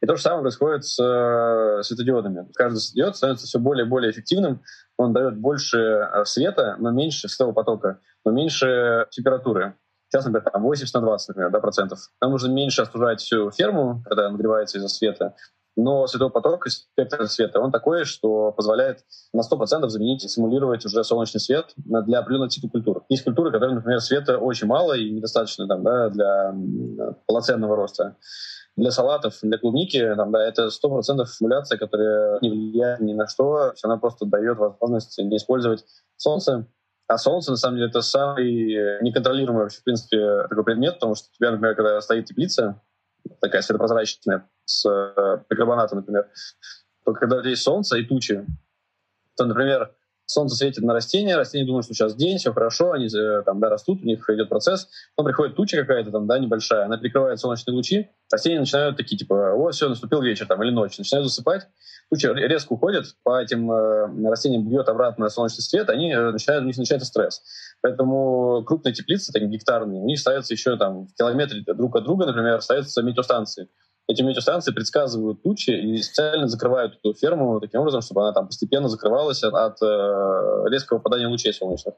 И 0.00 0.06
то 0.06 0.14
же 0.14 0.22
самое 0.22 0.42
происходит 0.42 0.84
с 0.84 1.02
э, 1.02 1.82
светодиодами. 1.82 2.48
Каждый 2.54 2.78
светодиод 2.78 3.16
становится 3.16 3.46
все 3.46 3.58
более 3.58 3.84
и 3.84 3.88
более 3.88 4.12
эффективным, 4.12 4.62
он 4.96 5.12
дает 5.12 5.36
больше 5.36 5.78
э, 5.78 6.24
света, 6.24 6.76
но 6.78 6.90
меньше 6.90 7.28
светового 7.28 7.54
потока, 7.54 8.00
но 8.24 8.30
меньше 8.30 9.06
температуры. 9.10 9.74
Сейчас, 10.08 10.24
например, 10.24 10.50
там 10.50 10.62
80 10.62 10.94
на 10.94 11.00
20, 11.00 11.28
например, 11.28 11.50
да, 11.50 11.60
процентов. 11.60 11.98
Нам 12.20 12.30
нужно 12.30 12.50
меньше 12.50 12.82
остужать 12.82 13.20
всю 13.20 13.50
ферму, 13.50 14.02
когда 14.06 14.30
нагревается 14.30 14.78
из-за 14.78 14.88
света, 14.88 15.34
но 15.78 16.08
световой 16.08 16.32
поток 16.32 16.66
и 16.66 16.70
спектр 16.70 17.28
света, 17.28 17.60
он 17.60 17.70
такой, 17.70 18.04
что 18.04 18.50
позволяет 18.50 19.04
на 19.32 19.42
100% 19.42 19.88
заменить 19.88 20.28
симулировать 20.28 20.84
уже 20.84 21.04
солнечный 21.04 21.40
свет 21.40 21.72
для 21.76 22.18
определенного 22.18 22.50
типа 22.50 22.68
культур. 22.68 23.04
Есть 23.08 23.22
культуры, 23.22 23.52
которые, 23.52 23.76
например, 23.76 24.00
света 24.00 24.38
очень 24.38 24.66
мало 24.66 24.94
и 24.94 25.08
недостаточно 25.08 25.68
там, 25.68 25.84
да, 25.84 26.10
для 26.10 26.54
полноценного 27.26 27.76
роста 27.76 28.16
для 28.76 28.92
салатов, 28.92 29.38
для 29.42 29.58
клубники, 29.58 30.14
там, 30.16 30.30
да, 30.30 30.46
это 30.46 30.70
сто 30.70 30.88
процентов 30.88 31.28
стимуляция, 31.30 31.78
которая 31.78 32.38
не 32.42 32.50
влияет 32.50 33.00
ни 33.00 33.12
на 33.12 33.26
что, 33.26 33.72
она 33.82 33.96
просто 33.96 34.24
дает 34.24 34.56
возможность 34.58 35.18
не 35.18 35.36
использовать 35.36 35.84
солнце. 36.16 36.66
А 37.08 37.18
солнце, 37.18 37.50
на 37.50 37.56
самом 37.56 37.76
деле, 37.76 37.88
это 37.88 38.02
самый 38.02 39.02
неконтролируемый 39.02 39.62
вообще, 39.62 39.80
в 39.80 39.84
принципе, 39.84 40.44
такой 40.48 40.62
предмет, 40.62 40.94
потому 40.94 41.16
что 41.16 41.28
у 41.28 41.34
тебя, 41.36 41.50
например, 41.50 41.74
когда 41.74 42.00
стоит 42.00 42.26
теплица, 42.26 42.80
такая 43.40 43.62
светопрозрачная, 43.62 44.48
с 44.68 44.86
э, 44.88 45.42
например, 45.92 46.28
то 47.04 47.12
когда 47.14 47.40
есть 47.40 47.62
солнце 47.62 47.98
и 47.98 48.04
тучи, 48.04 48.44
то, 49.36 49.46
например, 49.46 49.94
солнце 50.26 50.56
светит 50.56 50.84
на 50.84 50.92
растения, 50.92 51.36
растения 51.36 51.64
думают, 51.64 51.86
что 51.86 51.94
сейчас 51.94 52.14
день, 52.14 52.36
все 52.36 52.52
хорошо, 52.52 52.92
они 52.92 53.06
э, 53.06 53.42
там, 53.46 53.60
да, 53.60 53.70
растут, 53.70 54.02
у 54.02 54.04
них 54.04 54.28
идет 54.28 54.50
процесс, 54.50 54.88
потом 55.16 55.30
приходит 55.30 55.56
туча 55.56 55.78
какая-то 55.78 56.10
там, 56.10 56.26
да, 56.26 56.38
небольшая, 56.38 56.84
она 56.84 56.98
перекрывает 56.98 57.40
солнечные 57.40 57.74
лучи, 57.74 58.10
растения 58.30 58.60
начинают 58.60 58.98
такие, 58.98 59.16
типа, 59.16 59.54
о, 59.54 59.70
все, 59.70 59.88
наступил 59.88 60.20
вечер 60.20 60.46
там 60.46 60.62
или 60.62 60.70
ночь, 60.70 60.98
начинают 60.98 61.26
засыпать, 61.26 61.68
туча 62.10 62.34
резко 62.34 62.74
уходит, 62.74 63.06
по 63.22 63.40
этим 63.40 63.72
э, 63.72 64.28
растениям 64.28 64.68
бьет 64.68 64.90
обратно 64.90 65.30
солнечный 65.30 65.62
свет, 65.62 65.88
они 65.88 66.12
э, 66.12 66.30
начинают, 66.30 66.64
у 66.64 66.66
них 66.66 66.76
начинается 66.76 67.08
стресс. 67.08 67.42
Поэтому 67.80 68.64
крупные 68.66 68.92
теплицы, 68.92 69.32
такие 69.32 69.50
гектарные, 69.50 70.02
у 70.02 70.06
них 70.06 70.20
ставятся 70.20 70.52
еще 70.52 70.76
там 70.76 71.06
в 71.06 71.14
километре 71.14 71.62
друг 71.66 71.96
от 71.96 72.04
друга, 72.04 72.26
например, 72.26 72.60
ставятся 72.60 73.02
метеостанции 73.02 73.70
эти 74.08 74.22
метеостанции 74.22 74.72
предсказывают 74.72 75.42
тучи 75.42 75.70
и 75.70 75.98
специально 75.98 76.48
закрывают 76.48 76.94
эту 76.94 77.12
ферму 77.14 77.60
таким 77.60 77.80
образом, 77.80 78.00
чтобы 78.00 78.22
она 78.22 78.32
там 78.32 78.46
постепенно 78.46 78.88
закрывалась 78.88 79.42
от, 79.44 79.82
э, 79.82 80.64
резкого 80.70 80.96
попадания 80.96 81.26
лучей 81.26 81.52
солнечных. 81.52 81.94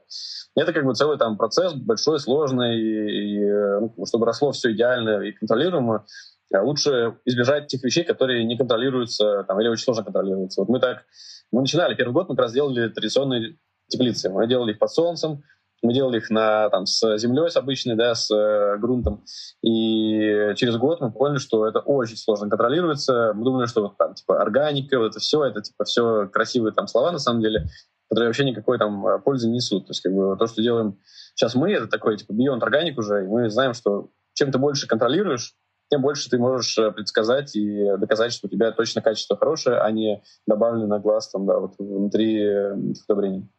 И 0.55 0.59
это 0.59 0.73
как 0.73 0.83
бы 0.85 0.93
целый 0.93 1.17
там 1.17 1.37
процесс 1.37 1.73
большой, 1.73 2.19
сложный, 2.19 2.77
и, 2.77 3.37
и 3.37 3.49
ну, 3.95 4.05
чтобы 4.05 4.25
росло 4.25 4.51
все 4.51 4.73
идеально 4.73 5.21
и 5.21 5.31
контролируемо, 5.31 6.05
э, 6.53 6.59
лучше 6.59 7.17
избежать 7.23 7.67
тех 7.67 7.81
вещей, 7.81 8.03
которые 8.03 8.43
не 8.43 8.57
контролируются 8.57 9.45
там, 9.47 9.61
или 9.61 9.69
очень 9.69 9.85
сложно 9.85 10.03
контролируются. 10.03 10.61
Вот 10.61 10.69
мы 10.69 10.81
так, 10.81 11.05
мы 11.53 11.61
начинали, 11.61 11.95
первый 11.95 12.11
год 12.11 12.27
мы 12.27 12.35
как 12.35 12.43
раз 12.43 12.53
делали 12.53 12.89
традиционные 12.89 13.57
теплицы. 13.87 14.29
Мы 14.29 14.47
делали 14.47 14.71
их 14.71 14.79
под 14.79 14.89
солнцем, 14.91 15.43
мы 15.81 15.93
делали 15.93 16.17
их 16.17 16.29
на, 16.29 16.69
там, 16.69 16.85
с 16.85 17.17
землей, 17.17 17.49
с 17.49 17.57
обычной, 17.57 17.95
да, 17.95 18.13
с 18.13 18.29
э, 18.31 18.77
грунтом. 18.77 19.23
И 19.61 20.53
через 20.55 20.77
год 20.77 21.01
мы 21.01 21.11
поняли, 21.11 21.37
что 21.37 21.67
это 21.67 21.79
очень 21.79 22.17
сложно 22.17 22.49
контролируется. 22.49 23.33
Мы 23.33 23.43
думали, 23.43 23.65
что 23.65 23.81
вот 23.81 23.97
там, 23.97 24.13
типа, 24.13 24.41
органика, 24.41 24.99
вот 24.99 25.11
это 25.11 25.19
все, 25.19 25.43
это, 25.43 25.61
типа, 25.61 25.85
все 25.85 26.27
красивые 26.27 26.73
там 26.73 26.87
слова, 26.87 27.11
на 27.11 27.19
самом 27.19 27.41
деле, 27.41 27.67
которые 28.09 28.29
вообще 28.29 28.45
никакой 28.45 28.77
там 28.77 29.05
э, 29.07 29.19
пользы 29.19 29.47
не 29.47 29.55
несут. 29.55 29.87
То 29.87 29.91
есть, 29.91 30.01
как 30.01 30.13
бы, 30.13 30.35
то, 30.37 30.45
что 30.45 30.61
делаем 30.61 30.99
сейчас 31.33 31.55
мы, 31.55 31.71
это 31.71 31.87
такой, 31.87 32.17
типа, 32.17 32.33
beyond 32.33 32.61
органик 32.61 32.97
уже, 32.99 33.23
и 33.23 33.27
мы 33.27 33.49
знаем, 33.49 33.73
что 33.73 34.09
чем 34.33 34.51
ты 34.51 34.59
больше 34.59 34.87
контролируешь, 34.87 35.55
тем 35.89 36.01
больше 36.03 36.29
ты 36.29 36.37
можешь 36.37 36.77
э, 36.77 36.91
предсказать 36.91 37.55
и 37.55 37.97
доказать, 37.97 38.33
что 38.33 38.47
у 38.47 38.49
тебя 38.49 38.71
точно 38.71 39.01
качество 39.01 39.35
хорошее, 39.35 39.79
а 39.79 39.89
не 39.89 40.21
добавлено 40.45 40.85
на 40.85 40.99
глаз 40.99 41.29
там, 41.29 41.47
да, 41.47 41.59
вот 41.59 41.73
внутри 41.79 42.35
этих 42.37 43.03
удобрений 43.05 43.49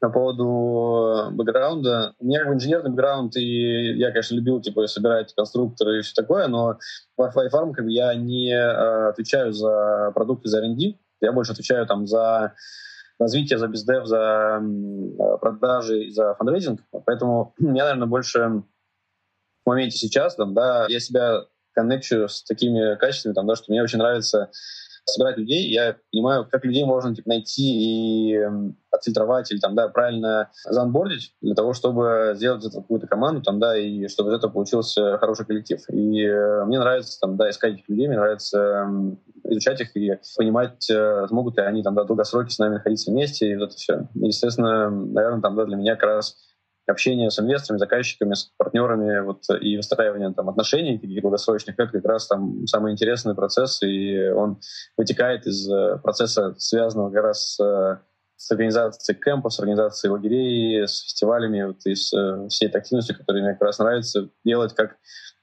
по 0.00 0.10
поводу 0.10 1.30
бэкграунда. 1.32 2.14
У 2.18 2.26
меня 2.26 2.40
как 2.40 2.48
бы 2.48 2.54
инженерный 2.54 2.90
бэкграунд, 2.90 3.36
и 3.36 3.96
я, 3.96 4.10
конечно, 4.10 4.34
любил 4.34 4.60
типа 4.60 4.86
собирать 4.86 5.34
конструкторы 5.34 5.98
и 5.98 6.02
все 6.02 6.14
такое, 6.14 6.46
но 6.48 6.78
в 7.16 7.22
iFarm 7.22 7.72
как 7.72 7.84
бы, 7.84 7.90
я 7.90 8.14
не 8.14 8.52
э, 8.52 9.08
отвечаю 9.08 9.52
за 9.52 10.12
продукты, 10.14 10.48
за 10.48 10.58
R&D. 10.60 10.98
Я 11.20 11.32
больше 11.32 11.52
отвечаю 11.52 11.86
там 11.86 12.06
за 12.06 12.54
развитие, 13.18 13.58
за 13.58 13.66
biz 13.66 13.83
dev, 13.83 14.06
за 14.06 14.60
э, 14.60 15.38
продажи, 15.40 16.10
за 16.10 16.34
фандрейзинг. 16.34 16.80
Поэтому 17.04 17.54
я, 17.58 17.84
наверное, 17.84 18.06
больше 18.06 18.62
в 19.64 19.66
моменте 19.66 19.98
сейчас, 19.98 20.36
там, 20.36 20.54
да, 20.54 20.86
я 20.88 21.00
себя 21.00 21.44
коннекчу 21.72 22.28
с 22.28 22.42
такими 22.44 22.96
качествами, 22.96 23.34
там, 23.34 23.46
да, 23.46 23.56
что 23.56 23.66
мне 23.68 23.82
очень 23.82 23.98
нравится 23.98 24.50
собирать 25.08 25.38
людей, 25.38 25.70
я 25.70 25.96
понимаю, 26.12 26.46
как 26.50 26.64
людей 26.64 26.84
можно 26.84 27.14
типа, 27.14 27.28
найти 27.28 27.62
и 27.62 28.36
эм, 28.36 28.76
отфильтровать 28.90 29.50
или 29.50 29.58
там, 29.58 29.74
да, 29.74 29.88
правильно 29.88 30.50
заонбордить 30.64 31.34
для 31.40 31.54
того, 31.54 31.72
чтобы 31.72 32.32
сделать 32.34 32.64
это 32.64 32.76
какую-то 32.76 33.06
команду, 33.06 33.42
там, 33.42 33.58
да, 33.58 33.76
и 33.76 34.08
чтобы 34.08 34.30
из 34.30 34.36
этого 34.36 34.52
получился 34.52 35.18
хороший 35.18 35.46
коллектив. 35.46 35.80
И 35.90 36.22
э, 36.22 36.64
мне 36.64 36.78
нравится 36.78 37.18
там, 37.20 37.36
да, 37.36 37.50
искать 37.50 37.74
этих 37.74 37.88
людей, 37.88 38.08
мне 38.08 38.16
нравится 38.16 38.86
э, 39.44 39.50
изучать 39.50 39.80
их 39.80 39.96
и 39.96 40.18
понимать, 40.36 40.90
э, 40.90 41.26
смогут 41.28 41.56
ли 41.56 41.62
они 41.62 41.82
там, 41.82 41.94
да, 41.94 42.04
долгосроки 42.04 42.52
с 42.52 42.58
нами 42.58 42.74
находиться 42.74 43.10
вместе, 43.10 43.50
и 43.50 43.56
вот 43.56 43.70
это 43.70 43.76
все. 43.76 44.08
И, 44.14 44.26
естественно, 44.26 44.90
наверное, 44.90 45.40
там, 45.40 45.56
да, 45.56 45.64
для 45.64 45.76
меня 45.76 45.96
как 45.96 46.08
раз 46.08 46.36
общение 46.88 47.30
с 47.30 47.38
инвесторами, 47.38 47.78
заказчиками, 47.78 48.34
с 48.34 48.52
партнерами 48.56 49.20
вот, 49.20 49.42
и 49.60 49.76
выстраивание 49.76 50.32
там, 50.32 50.48
отношений 50.48 50.98
таких 50.98 51.22
долгосрочных, 51.22 51.78
это 51.78 51.92
как 51.92 52.04
раз 52.04 52.26
там 52.26 52.66
самый 52.66 52.92
интересный 52.92 53.34
процесс, 53.34 53.82
и 53.82 54.28
он 54.30 54.60
вытекает 54.96 55.46
из 55.46 55.70
э, 55.70 55.98
процесса, 56.02 56.54
связанного 56.58 57.10
как 57.10 57.22
раз 57.22 57.54
с, 57.54 58.02
с 58.36 58.50
организацией 58.50 59.18
кемпов, 59.18 59.52
с 59.52 59.60
организацией 59.60 60.12
лагерей, 60.12 60.86
с 60.86 61.02
фестивалями, 61.02 61.62
вот, 61.62 61.84
и 61.84 61.94
с 61.94 62.12
э, 62.12 62.48
всей 62.48 62.68
этой 62.68 62.80
активностью, 62.80 63.16
которая 63.16 63.42
мне 63.42 63.52
как 63.52 63.62
раз 63.62 63.78
нравится 63.78 64.28
делать 64.44 64.74
как 64.74 64.96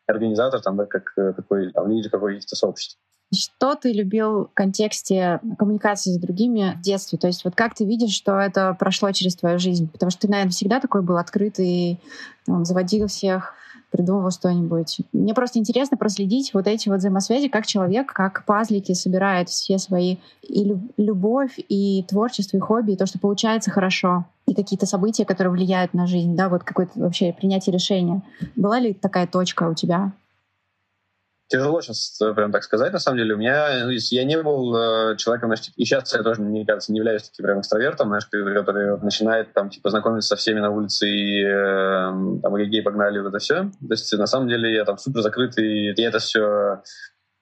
организатор, 0.07 0.61
там, 0.61 0.77
да, 0.77 0.85
как 0.85 1.13
такой 1.35 1.71
там, 1.71 1.89
лидер 1.89 2.09
каких-то 2.09 2.55
сообществ. 2.55 2.99
Что 3.35 3.75
ты 3.75 3.91
любил 3.91 4.45
в 4.45 4.53
контексте 4.53 5.39
коммуникации 5.57 6.11
с 6.11 6.17
другими 6.17 6.77
в 6.77 6.81
детстве? 6.81 7.17
То 7.17 7.27
есть 7.27 7.43
вот 7.43 7.55
как 7.55 7.75
ты 7.75 7.85
видишь, 7.85 8.13
что 8.13 8.39
это 8.39 8.75
прошло 8.79 9.11
через 9.11 9.35
твою 9.35 9.59
жизнь? 9.59 9.89
Потому 9.89 10.09
что 10.09 10.21
ты, 10.21 10.27
наверное, 10.29 10.51
всегда 10.51 10.79
такой 10.79 11.01
был 11.01 11.17
открытый, 11.17 11.99
там, 12.45 12.65
заводил 12.65 13.07
всех, 13.07 13.53
придумывал 13.95 14.31
что-нибудь. 14.31 14.99
Мне 15.13 15.33
просто 15.33 15.59
интересно 15.59 15.97
проследить 15.97 16.53
вот 16.53 16.67
эти 16.67 16.89
вот 16.89 16.97
взаимосвязи, 16.97 17.47
как 17.47 17.65
человек, 17.65 18.11
как 18.11 18.45
пазлики 18.45 18.93
собирает 18.93 19.49
все 19.49 19.77
свои 19.77 20.17
и 20.41 20.75
любовь, 20.97 21.57
и 21.57 22.03
творчество, 22.03 22.57
и 22.57 22.59
хобби, 22.59 22.93
и 22.93 22.97
то, 22.97 23.05
что 23.05 23.19
получается 23.19 23.71
хорошо, 23.71 24.25
и 24.47 24.53
какие-то 24.53 24.85
события, 24.85 25.25
которые 25.25 25.53
влияют 25.53 25.93
на 25.93 26.07
жизнь, 26.07 26.35
да, 26.35 26.49
вот 26.49 26.63
какое-то 26.63 26.99
вообще 26.99 27.33
принятие 27.33 27.73
решения. 27.73 28.21
Была 28.55 28.79
ли 28.79 28.93
такая 28.93 29.27
точка 29.27 29.69
у 29.69 29.73
тебя? 29.73 30.11
Тяжело 31.47 31.79
сейчас 31.81 32.19
э, 32.21 32.33
прям 32.33 32.51
так 32.51 32.63
сказать, 32.63 32.91
на 32.91 32.99
самом 32.99 33.17
деле. 33.19 33.35
У 33.35 33.37
меня, 33.37 33.85
ну, 33.85 33.91
я 33.91 34.23
не 34.23 34.41
был 34.41 34.75
э, 34.75 35.17
человеком, 35.17 35.49
знаешь, 35.49 35.71
и 35.75 35.85
сейчас 35.85 36.13
я 36.13 36.23
тоже, 36.23 36.41
мне 36.41 36.65
кажется, 36.65 36.91
не 36.91 36.97
являюсь 36.97 37.29
таким 37.29 37.45
прям 37.45 37.59
экстравертом, 37.59 38.07
знаешь, 38.07 38.25
который 38.25 38.97
начинает 39.01 39.53
там, 39.53 39.69
типа, 39.69 39.91
знакомиться 39.91 40.29
со 40.29 40.35
всеми 40.37 40.59
на 40.59 40.71
улице 40.71 41.07
и 41.07 41.43
э, 41.43 42.39
там, 42.41 42.55
гей 42.57 42.81
погнали, 42.81 43.19
вот 43.19 43.29
это 43.29 43.37
все. 43.37 43.65
То 43.65 43.91
есть, 43.91 44.11
на 44.17 44.25
самом 44.25 44.47
деле, 44.47 44.73
я 44.73 44.85
там 44.85 44.97
супер 44.97 45.21
закрытый, 45.21 45.93
и 45.93 46.01
это 46.01 46.17
все 46.17 46.81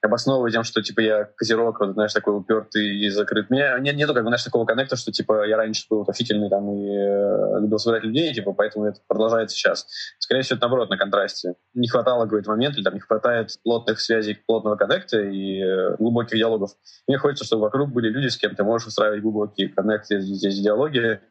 обосновываю 0.03 0.51
тем, 0.51 0.63
что, 0.63 0.81
типа, 0.81 0.99
я 0.99 1.25
козерог, 1.25 1.79
вот, 1.79 1.93
знаешь, 1.93 2.13
такой 2.13 2.35
упертый 2.35 2.97
и 2.97 3.09
закрыт. 3.09 3.47
У 3.49 3.53
меня 3.53 3.79
нет, 3.79 3.95
нету, 3.95 4.13
как 4.13 4.23
бы, 4.23 4.29
знаешь, 4.29 4.43
такого 4.43 4.65
коннекта, 4.65 4.95
что, 4.95 5.11
типа, 5.11 5.47
я 5.47 5.55
раньше 5.55 5.85
был 5.89 6.05
офигительный 6.07 6.49
там 6.49 6.69
и 6.71 6.89
э, 6.89 7.59
любил 7.61 7.79
собирать 7.79 8.03
людей, 8.03 8.33
типа, 8.33 8.53
поэтому 8.53 8.85
это 8.85 8.99
продолжается 9.07 9.55
сейчас. 9.55 9.87
Скорее 10.19 10.41
всего, 10.41 10.57
это, 10.57 10.65
наоборот, 10.65 10.89
на 10.89 10.97
контрасте. 10.97 11.55
Не 11.73 11.87
хватало 11.87 12.25
какой-то 12.25 12.51
момент, 12.51 12.75
или 12.75 12.83
там 12.83 12.95
не 12.95 12.99
хватает 12.99 13.51
плотных 13.63 13.99
связей, 14.01 14.37
плотного 14.45 14.75
коннекта 14.75 15.21
и 15.21 15.61
э, 15.61 15.95
глубоких 15.97 16.37
диалогов. 16.37 16.71
Мне 17.07 17.17
хочется, 17.17 17.45
чтобы 17.45 17.63
вокруг 17.63 17.91
были 17.91 18.09
люди, 18.09 18.27
с 18.27 18.37
кем 18.37 18.55
ты 18.55 18.63
можешь 18.63 18.87
устраивать 18.87 19.21
глубокие 19.21 19.69
коннекты, 19.69 20.19
здесь 20.19 20.59
диалоги, 20.59 21.21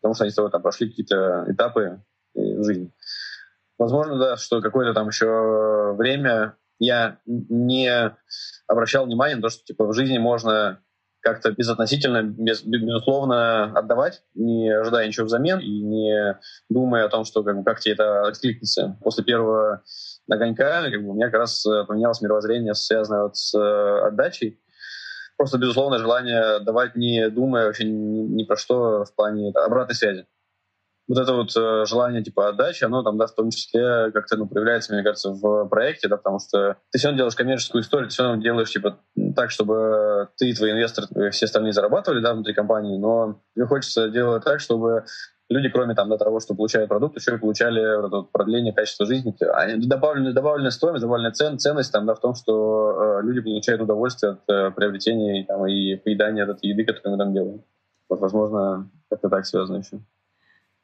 потому 0.00 0.14
что 0.14 0.24
они 0.24 0.32
с 0.32 0.34
тобой 0.34 0.50
там 0.50 0.62
прошли 0.62 0.88
какие-то 0.88 1.44
этапы 1.48 2.00
э, 2.34 2.40
в 2.40 2.64
жизни. 2.64 2.90
Возможно, 3.78 4.18
да, 4.18 4.36
что 4.36 4.60
какое-то 4.60 4.94
там 4.94 5.08
еще 5.08 5.94
время 5.96 6.56
я 6.78 7.18
не 7.26 8.14
обращал 8.66 9.06
внимания 9.06 9.36
на 9.36 9.42
то, 9.42 9.48
что 9.48 9.64
типа 9.64 9.86
в 9.86 9.92
жизни 9.94 10.18
можно 10.18 10.80
как-то 11.20 11.50
безотносительно, 11.50 12.22
без, 12.22 12.62
безусловно 12.62 13.64
отдавать, 13.76 14.22
не 14.34 14.70
ожидая 14.70 15.08
ничего 15.08 15.26
взамен 15.26 15.58
и 15.58 15.82
не 15.82 16.38
думая 16.68 17.04
о 17.04 17.08
том, 17.08 17.24
что 17.24 17.42
как, 17.42 17.64
как 17.64 17.80
тебе 17.80 17.94
это 17.94 18.28
откликнется. 18.28 18.96
После 19.02 19.24
первого 19.24 19.82
огонька 20.30 20.88
как 20.88 21.02
бы, 21.02 21.10
у 21.10 21.14
меня 21.14 21.26
как 21.26 21.40
раз 21.40 21.66
э, 21.66 21.84
поменялось 21.84 22.20
мировоззрение, 22.20 22.74
связанное 22.74 23.24
вот 23.24 23.36
с 23.36 23.58
э, 23.58 24.06
отдачей. 24.06 24.60
Просто 25.36 25.58
безусловное 25.58 25.98
желание 25.98 26.60
давать, 26.60 26.94
не 26.94 27.28
думая 27.28 27.66
вообще 27.66 27.84
ни, 27.84 28.20
ни 28.20 28.44
про 28.44 28.56
что 28.56 29.04
в 29.04 29.12
плане 29.14 29.50
обратной 29.50 29.96
связи 29.96 30.26
вот 31.08 31.18
это 31.18 31.32
вот 31.34 31.56
э, 31.56 31.84
желание 31.86 32.22
типа 32.22 32.48
отдачи, 32.48 32.84
оно 32.84 33.02
там, 33.02 33.16
да, 33.16 33.26
в 33.26 33.34
том 33.34 33.50
числе 33.50 34.10
как-то 34.12 34.36
ну, 34.36 34.46
проявляется, 34.46 34.92
мне 34.92 35.02
кажется, 35.02 35.30
в 35.30 35.66
проекте, 35.68 36.08
да, 36.08 36.16
потому 36.16 36.38
что 36.40 36.76
ты 36.90 36.98
все 36.98 37.08
равно 37.08 37.18
делаешь 37.18 37.36
коммерческую 37.36 37.82
историю, 37.82 38.08
ты 38.08 38.14
все 38.14 38.24
равно 38.24 38.42
делаешь 38.42 38.70
типа 38.70 38.98
так, 39.34 39.50
чтобы 39.50 40.28
ты 40.36 40.48
и 40.50 40.54
твои 40.54 40.72
инвесторы, 40.72 41.30
все 41.30 41.46
остальные 41.46 41.72
зарабатывали, 41.72 42.20
да, 42.20 42.34
внутри 42.34 42.54
компании, 42.54 42.98
но 42.98 43.40
тебе 43.54 43.66
хочется 43.66 44.08
делать 44.08 44.44
так, 44.44 44.60
чтобы 44.60 45.04
люди, 45.48 45.68
кроме 45.68 45.94
там, 45.94 46.08
до 46.08 46.18
того, 46.18 46.40
что 46.40 46.54
получают 46.54 46.88
продукт, 46.88 47.16
еще 47.16 47.34
и 47.34 47.38
получали 47.38 48.00
вот 48.00 48.10
вот 48.10 48.32
продление 48.32 48.72
качества 48.72 49.06
жизни. 49.06 49.34
Добавленная, 49.86 50.32
добавленная 50.32 50.70
стоимость, 50.70 51.02
добавленная 51.02 51.32
цен, 51.32 51.58
ценность 51.58 51.92
там, 51.92 52.06
да, 52.06 52.14
в 52.14 52.20
том, 52.20 52.34
что 52.34 53.20
э, 53.20 53.22
люди 53.22 53.40
получают 53.40 53.80
удовольствие 53.82 54.32
от 54.32 54.48
э, 54.48 54.70
приобретения 54.72 55.44
там, 55.44 55.66
и 55.66 55.96
поедания 55.96 56.44
от 56.44 56.50
этой 56.50 56.70
еды, 56.70 56.84
которую 56.84 57.16
мы 57.16 57.24
там 57.24 57.32
делаем. 57.32 57.62
Вот, 58.08 58.20
возможно, 58.20 58.90
это 59.10 59.28
так 59.28 59.46
связано 59.46 59.78
еще. 59.78 60.00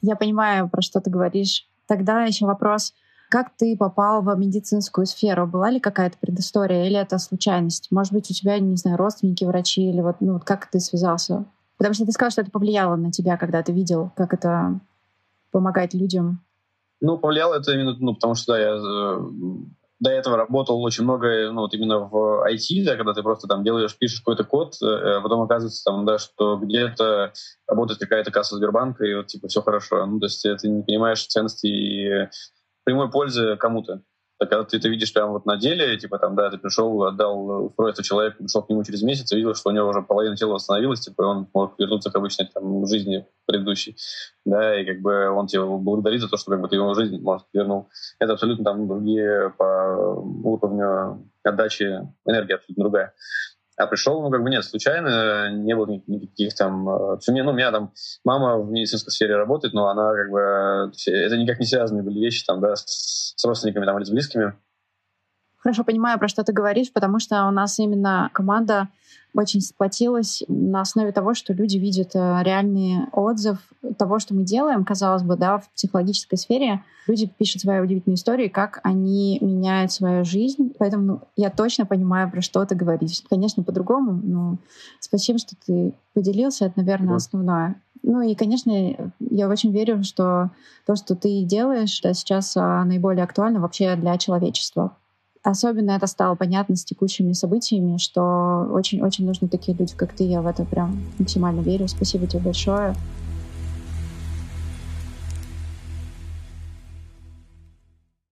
Я 0.03 0.17
понимаю, 0.17 0.69
про 0.69 0.83
что 0.83 1.01
ты 1.01 1.11
говоришь. 1.11 1.67
Тогда 1.87 2.25
еще 2.25 2.45
вопрос, 2.45 2.93
как 3.31 3.51
ты 3.57 3.77
попал 3.77 4.21
в 4.21 4.39
медицинскую 4.39 5.07
сферу? 5.07 5.47
Была 5.47 5.71
ли 5.71 5.81
какая-то 5.81 6.19
предыстория 6.21 6.85
или 6.87 6.99
это 6.99 7.19
случайность? 7.19 7.89
Может 7.91 8.13
быть, 8.13 8.31
у 8.31 8.35
тебя, 8.35 8.59
не 8.59 8.77
знаю, 8.77 8.99
родственники, 8.99 9.45
врачи 9.45 9.89
или 9.89 10.01
вот, 10.01 10.17
ну, 10.21 10.35
вот 10.35 10.45
как 10.45 10.67
ты 10.67 10.81
связался? 10.81 11.47
Потому 11.79 11.95
что 11.95 12.05
ты 12.05 12.13
сказал, 12.13 12.31
что 12.31 12.43
это 12.43 12.51
повлияло 12.51 12.97
на 12.97 13.11
тебя, 13.11 13.37
когда 13.37 13.63
ты 13.63 13.73
видел, 13.73 14.11
как 14.17 14.35
это 14.35 14.79
помогает 15.51 15.95
людям. 15.95 16.41
Ну, 17.01 17.17
повлияло 17.17 17.55
это 17.55 17.73
именно, 17.73 17.97
ну, 17.99 18.15
потому 18.15 18.35
что 18.35 18.53
да, 18.53 18.59
я 18.59 18.77
э, 18.77 19.21
до 20.03 20.11
этого 20.11 20.37
работал 20.37 20.83
очень 20.83 21.05
много, 21.05 21.53
ну, 21.53 21.61
вот 21.61 21.75
именно 21.75 22.01
в 22.01 22.45
IT, 22.51 22.85
да, 22.85 22.97
когда 22.97 23.15
ты 23.15 23.23
просто 23.23 23.47
там 23.47 23.63
делаешь, 23.63 23.97
пишешь 23.97 24.19
какой-то 24.19 24.43
код, 24.43 24.75
э, 24.83 24.87
а 24.87 25.21
потом 25.21 25.43
оказывается 25.43 25.85
там, 25.85 26.05
да, 26.05 26.19
что 26.19 26.57
где-то 26.57 27.33
работает 27.69 28.01
какая-то 28.01 28.33
касса 28.33 28.57
Сбербанка, 28.57 29.05
и 29.05 29.15
вот, 29.15 29.29
типа, 29.29 29.47
все 29.47 29.63
хорошо. 29.63 30.05
Ну, 30.07 30.19
то 30.19 30.27
есть 30.27 30.43
ты 30.43 30.69
не 30.69 30.83
понимаешь 30.83 31.25
ценности 31.25 31.67
и 31.69 32.29
прямой 32.83 33.13
пользы 33.13 33.57
кому-то. 33.57 34.03
А 34.43 34.47
когда 34.47 34.65
ты 34.65 34.77
это 34.77 34.89
видишь 34.89 35.13
прямо 35.13 35.33
вот 35.33 35.47
на 35.47 35.57
деле, 35.57 35.97
типа 35.97 36.19
там, 36.19 36.35
да, 36.35 36.51
ты 36.51 36.59
пришел, 36.59 37.05
отдал 37.05 37.67
устройство 37.67 38.03
человеку, 38.03 38.43
пришел 38.43 38.63
к 38.63 38.69
нему 38.69 38.83
через 38.83 39.03
месяц 39.03 39.31
и 39.31 39.37
видел, 39.37 39.55
что 39.55 39.71
у 39.71 39.73
него 39.73 39.89
уже 39.89 40.03
половина 40.03 40.37
тела 40.37 40.55
восстановилась, 40.55 41.01
типа 41.01 41.23
он 41.23 41.49
может 41.55 41.79
вернуться 41.79 42.11
к 42.11 42.17
обычной 42.17 42.51
там, 42.53 42.85
жизни 42.87 43.25
предыдущей, 43.47 43.97
да, 44.45 44.81
и 44.81 44.85
как 44.85 45.01
бы 45.01 45.29
он 45.31 45.47
тебя 45.47 45.65
благодарит 45.65 46.21
за 46.21 46.29
то, 46.29 46.37
что 46.37 46.51
как 46.51 46.61
бы 46.61 46.69
ты 46.69 46.75
его 46.75 46.93
жизнь, 46.95 47.21
может, 47.21 47.47
вернул. 47.53 47.89
Это 48.19 48.33
абсолютно 48.33 48.65
там 48.65 48.89
другие 48.89 49.55
по 49.57 50.21
уровню 50.43 51.31
отдачи 51.45 52.01
энергии 52.27 52.55
абсолютно 52.55 52.83
другая. 52.83 53.15
А 53.77 53.87
пришел, 53.87 54.21
ну, 54.23 54.31
как 54.31 54.43
бы 54.43 54.51
нет, 54.51 54.65
случайно, 54.65 55.51
не 55.51 55.75
было 55.75 55.87
никаких 56.07 56.55
там... 56.55 56.89
Э, 56.89 57.19
ну, 57.27 57.51
у 57.51 57.55
меня 57.55 57.73
там 57.73 57.93
мама 58.25 58.59
в 58.59 58.71
медицинской 58.71 59.13
сфере 59.13 59.37
работает, 59.37 59.73
но 59.73 59.89
она 59.89 60.13
как 60.15 60.31
бы... 60.31 60.93
Это 61.07 61.37
никак 61.37 61.59
не 61.59 61.67
связанные 61.67 62.03
были 62.03 62.19
вещи 62.19 62.45
там, 62.45 62.61
да, 62.61 62.75
с 62.77 63.43
родственниками 63.45 63.87
там 63.87 63.97
или 63.97 64.05
с 64.05 64.11
близкими. 64.11 64.55
Хорошо 65.63 65.85
понимаю, 65.85 66.19
про 66.19 66.27
что 66.27 66.43
ты 66.43 66.53
говоришь, 66.53 66.93
потому 66.93 67.21
что 67.21 67.47
у 67.47 67.53
нас 67.53 67.79
именно 67.79 68.31
команда 68.33 68.89
очень 69.35 69.61
сплотилась 69.61 70.43
на 70.49 70.81
основе 70.81 71.13
того, 71.13 71.35
что 71.35 71.53
люди 71.53 71.79
видят 71.79 72.15
э, 72.15 72.43
реальный 72.43 73.07
отзыв 73.13 73.59
того, 73.97 74.19
что 74.19 74.35
мы 74.35 74.43
делаем, 74.43 74.85
казалось 74.85 75.23
бы, 75.23 75.37
да, 75.37 75.59
в 75.59 75.71
психологической 75.71 76.37
сфере. 76.37 76.83
Люди 77.07 77.27
пишут 77.27 77.63
свои 77.63 77.81
удивительные 77.81 78.17
истории, 78.17 78.49
как 78.49 78.81
они 78.83 79.39
меняют 79.41 79.93
свою 79.93 80.25
жизнь. 80.25 80.75
Поэтому 80.79 81.05
ну, 81.05 81.21
я 81.37 81.49
точно 81.49 81.87
понимаю, 81.87 82.31
про 82.31 82.43
что 82.43 82.65
ты 82.67 82.75
говоришь. 82.75 83.23
Конечно, 83.31 83.63
по-другому, 83.63 84.21
но 84.23 84.59
спасибо, 85.01 85.39
что 85.39 85.55
ты 85.65 85.95
поделился. 86.13 86.67
Это, 86.67 86.75
наверное, 86.79 87.17
основное. 87.17 87.81
Ну 88.03 88.21
и, 88.21 88.35
конечно, 88.35 88.71
я 89.21 89.49
очень 89.49 89.73
верю, 89.73 90.03
что 90.03 90.51
то, 90.87 90.97
что 90.97 91.15
ты 91.15 91.45
делаешь, 91.45 92.01
это 92.03 92.15
сейчас 92.15 92.57
а, 92.57 92.85
наиболее 92.85 93.23
актуально 93.23 93.61
вообще 93.61 93.95
для 93.95 94.19
человечества. 94.19 94.97
Особенно 95.43 95.91
это 95.93 96.07
стало 96.07 96.37
понятно 96.37 96.77
с 96.77 96.85
текущими 96.85 97.33
событиями, 97.33 97.97
что 97.97 98.69
очень-очень 98.73 99.27
нужны 99.27 99.49
такие 99.49 99.77
люди, 99.77 99.95
как 99.97 100.13
ты. 100.13 100.23
Я 100.25 100.41
в 100.41 100.47
это 100.47 100.65
прям 100.65 101.03
максимально 101.19 101.61
верю. 101.61 101.89
Спасибо 101.89 102.27
тебе 102.29 102.41
большое. 102.41 102.95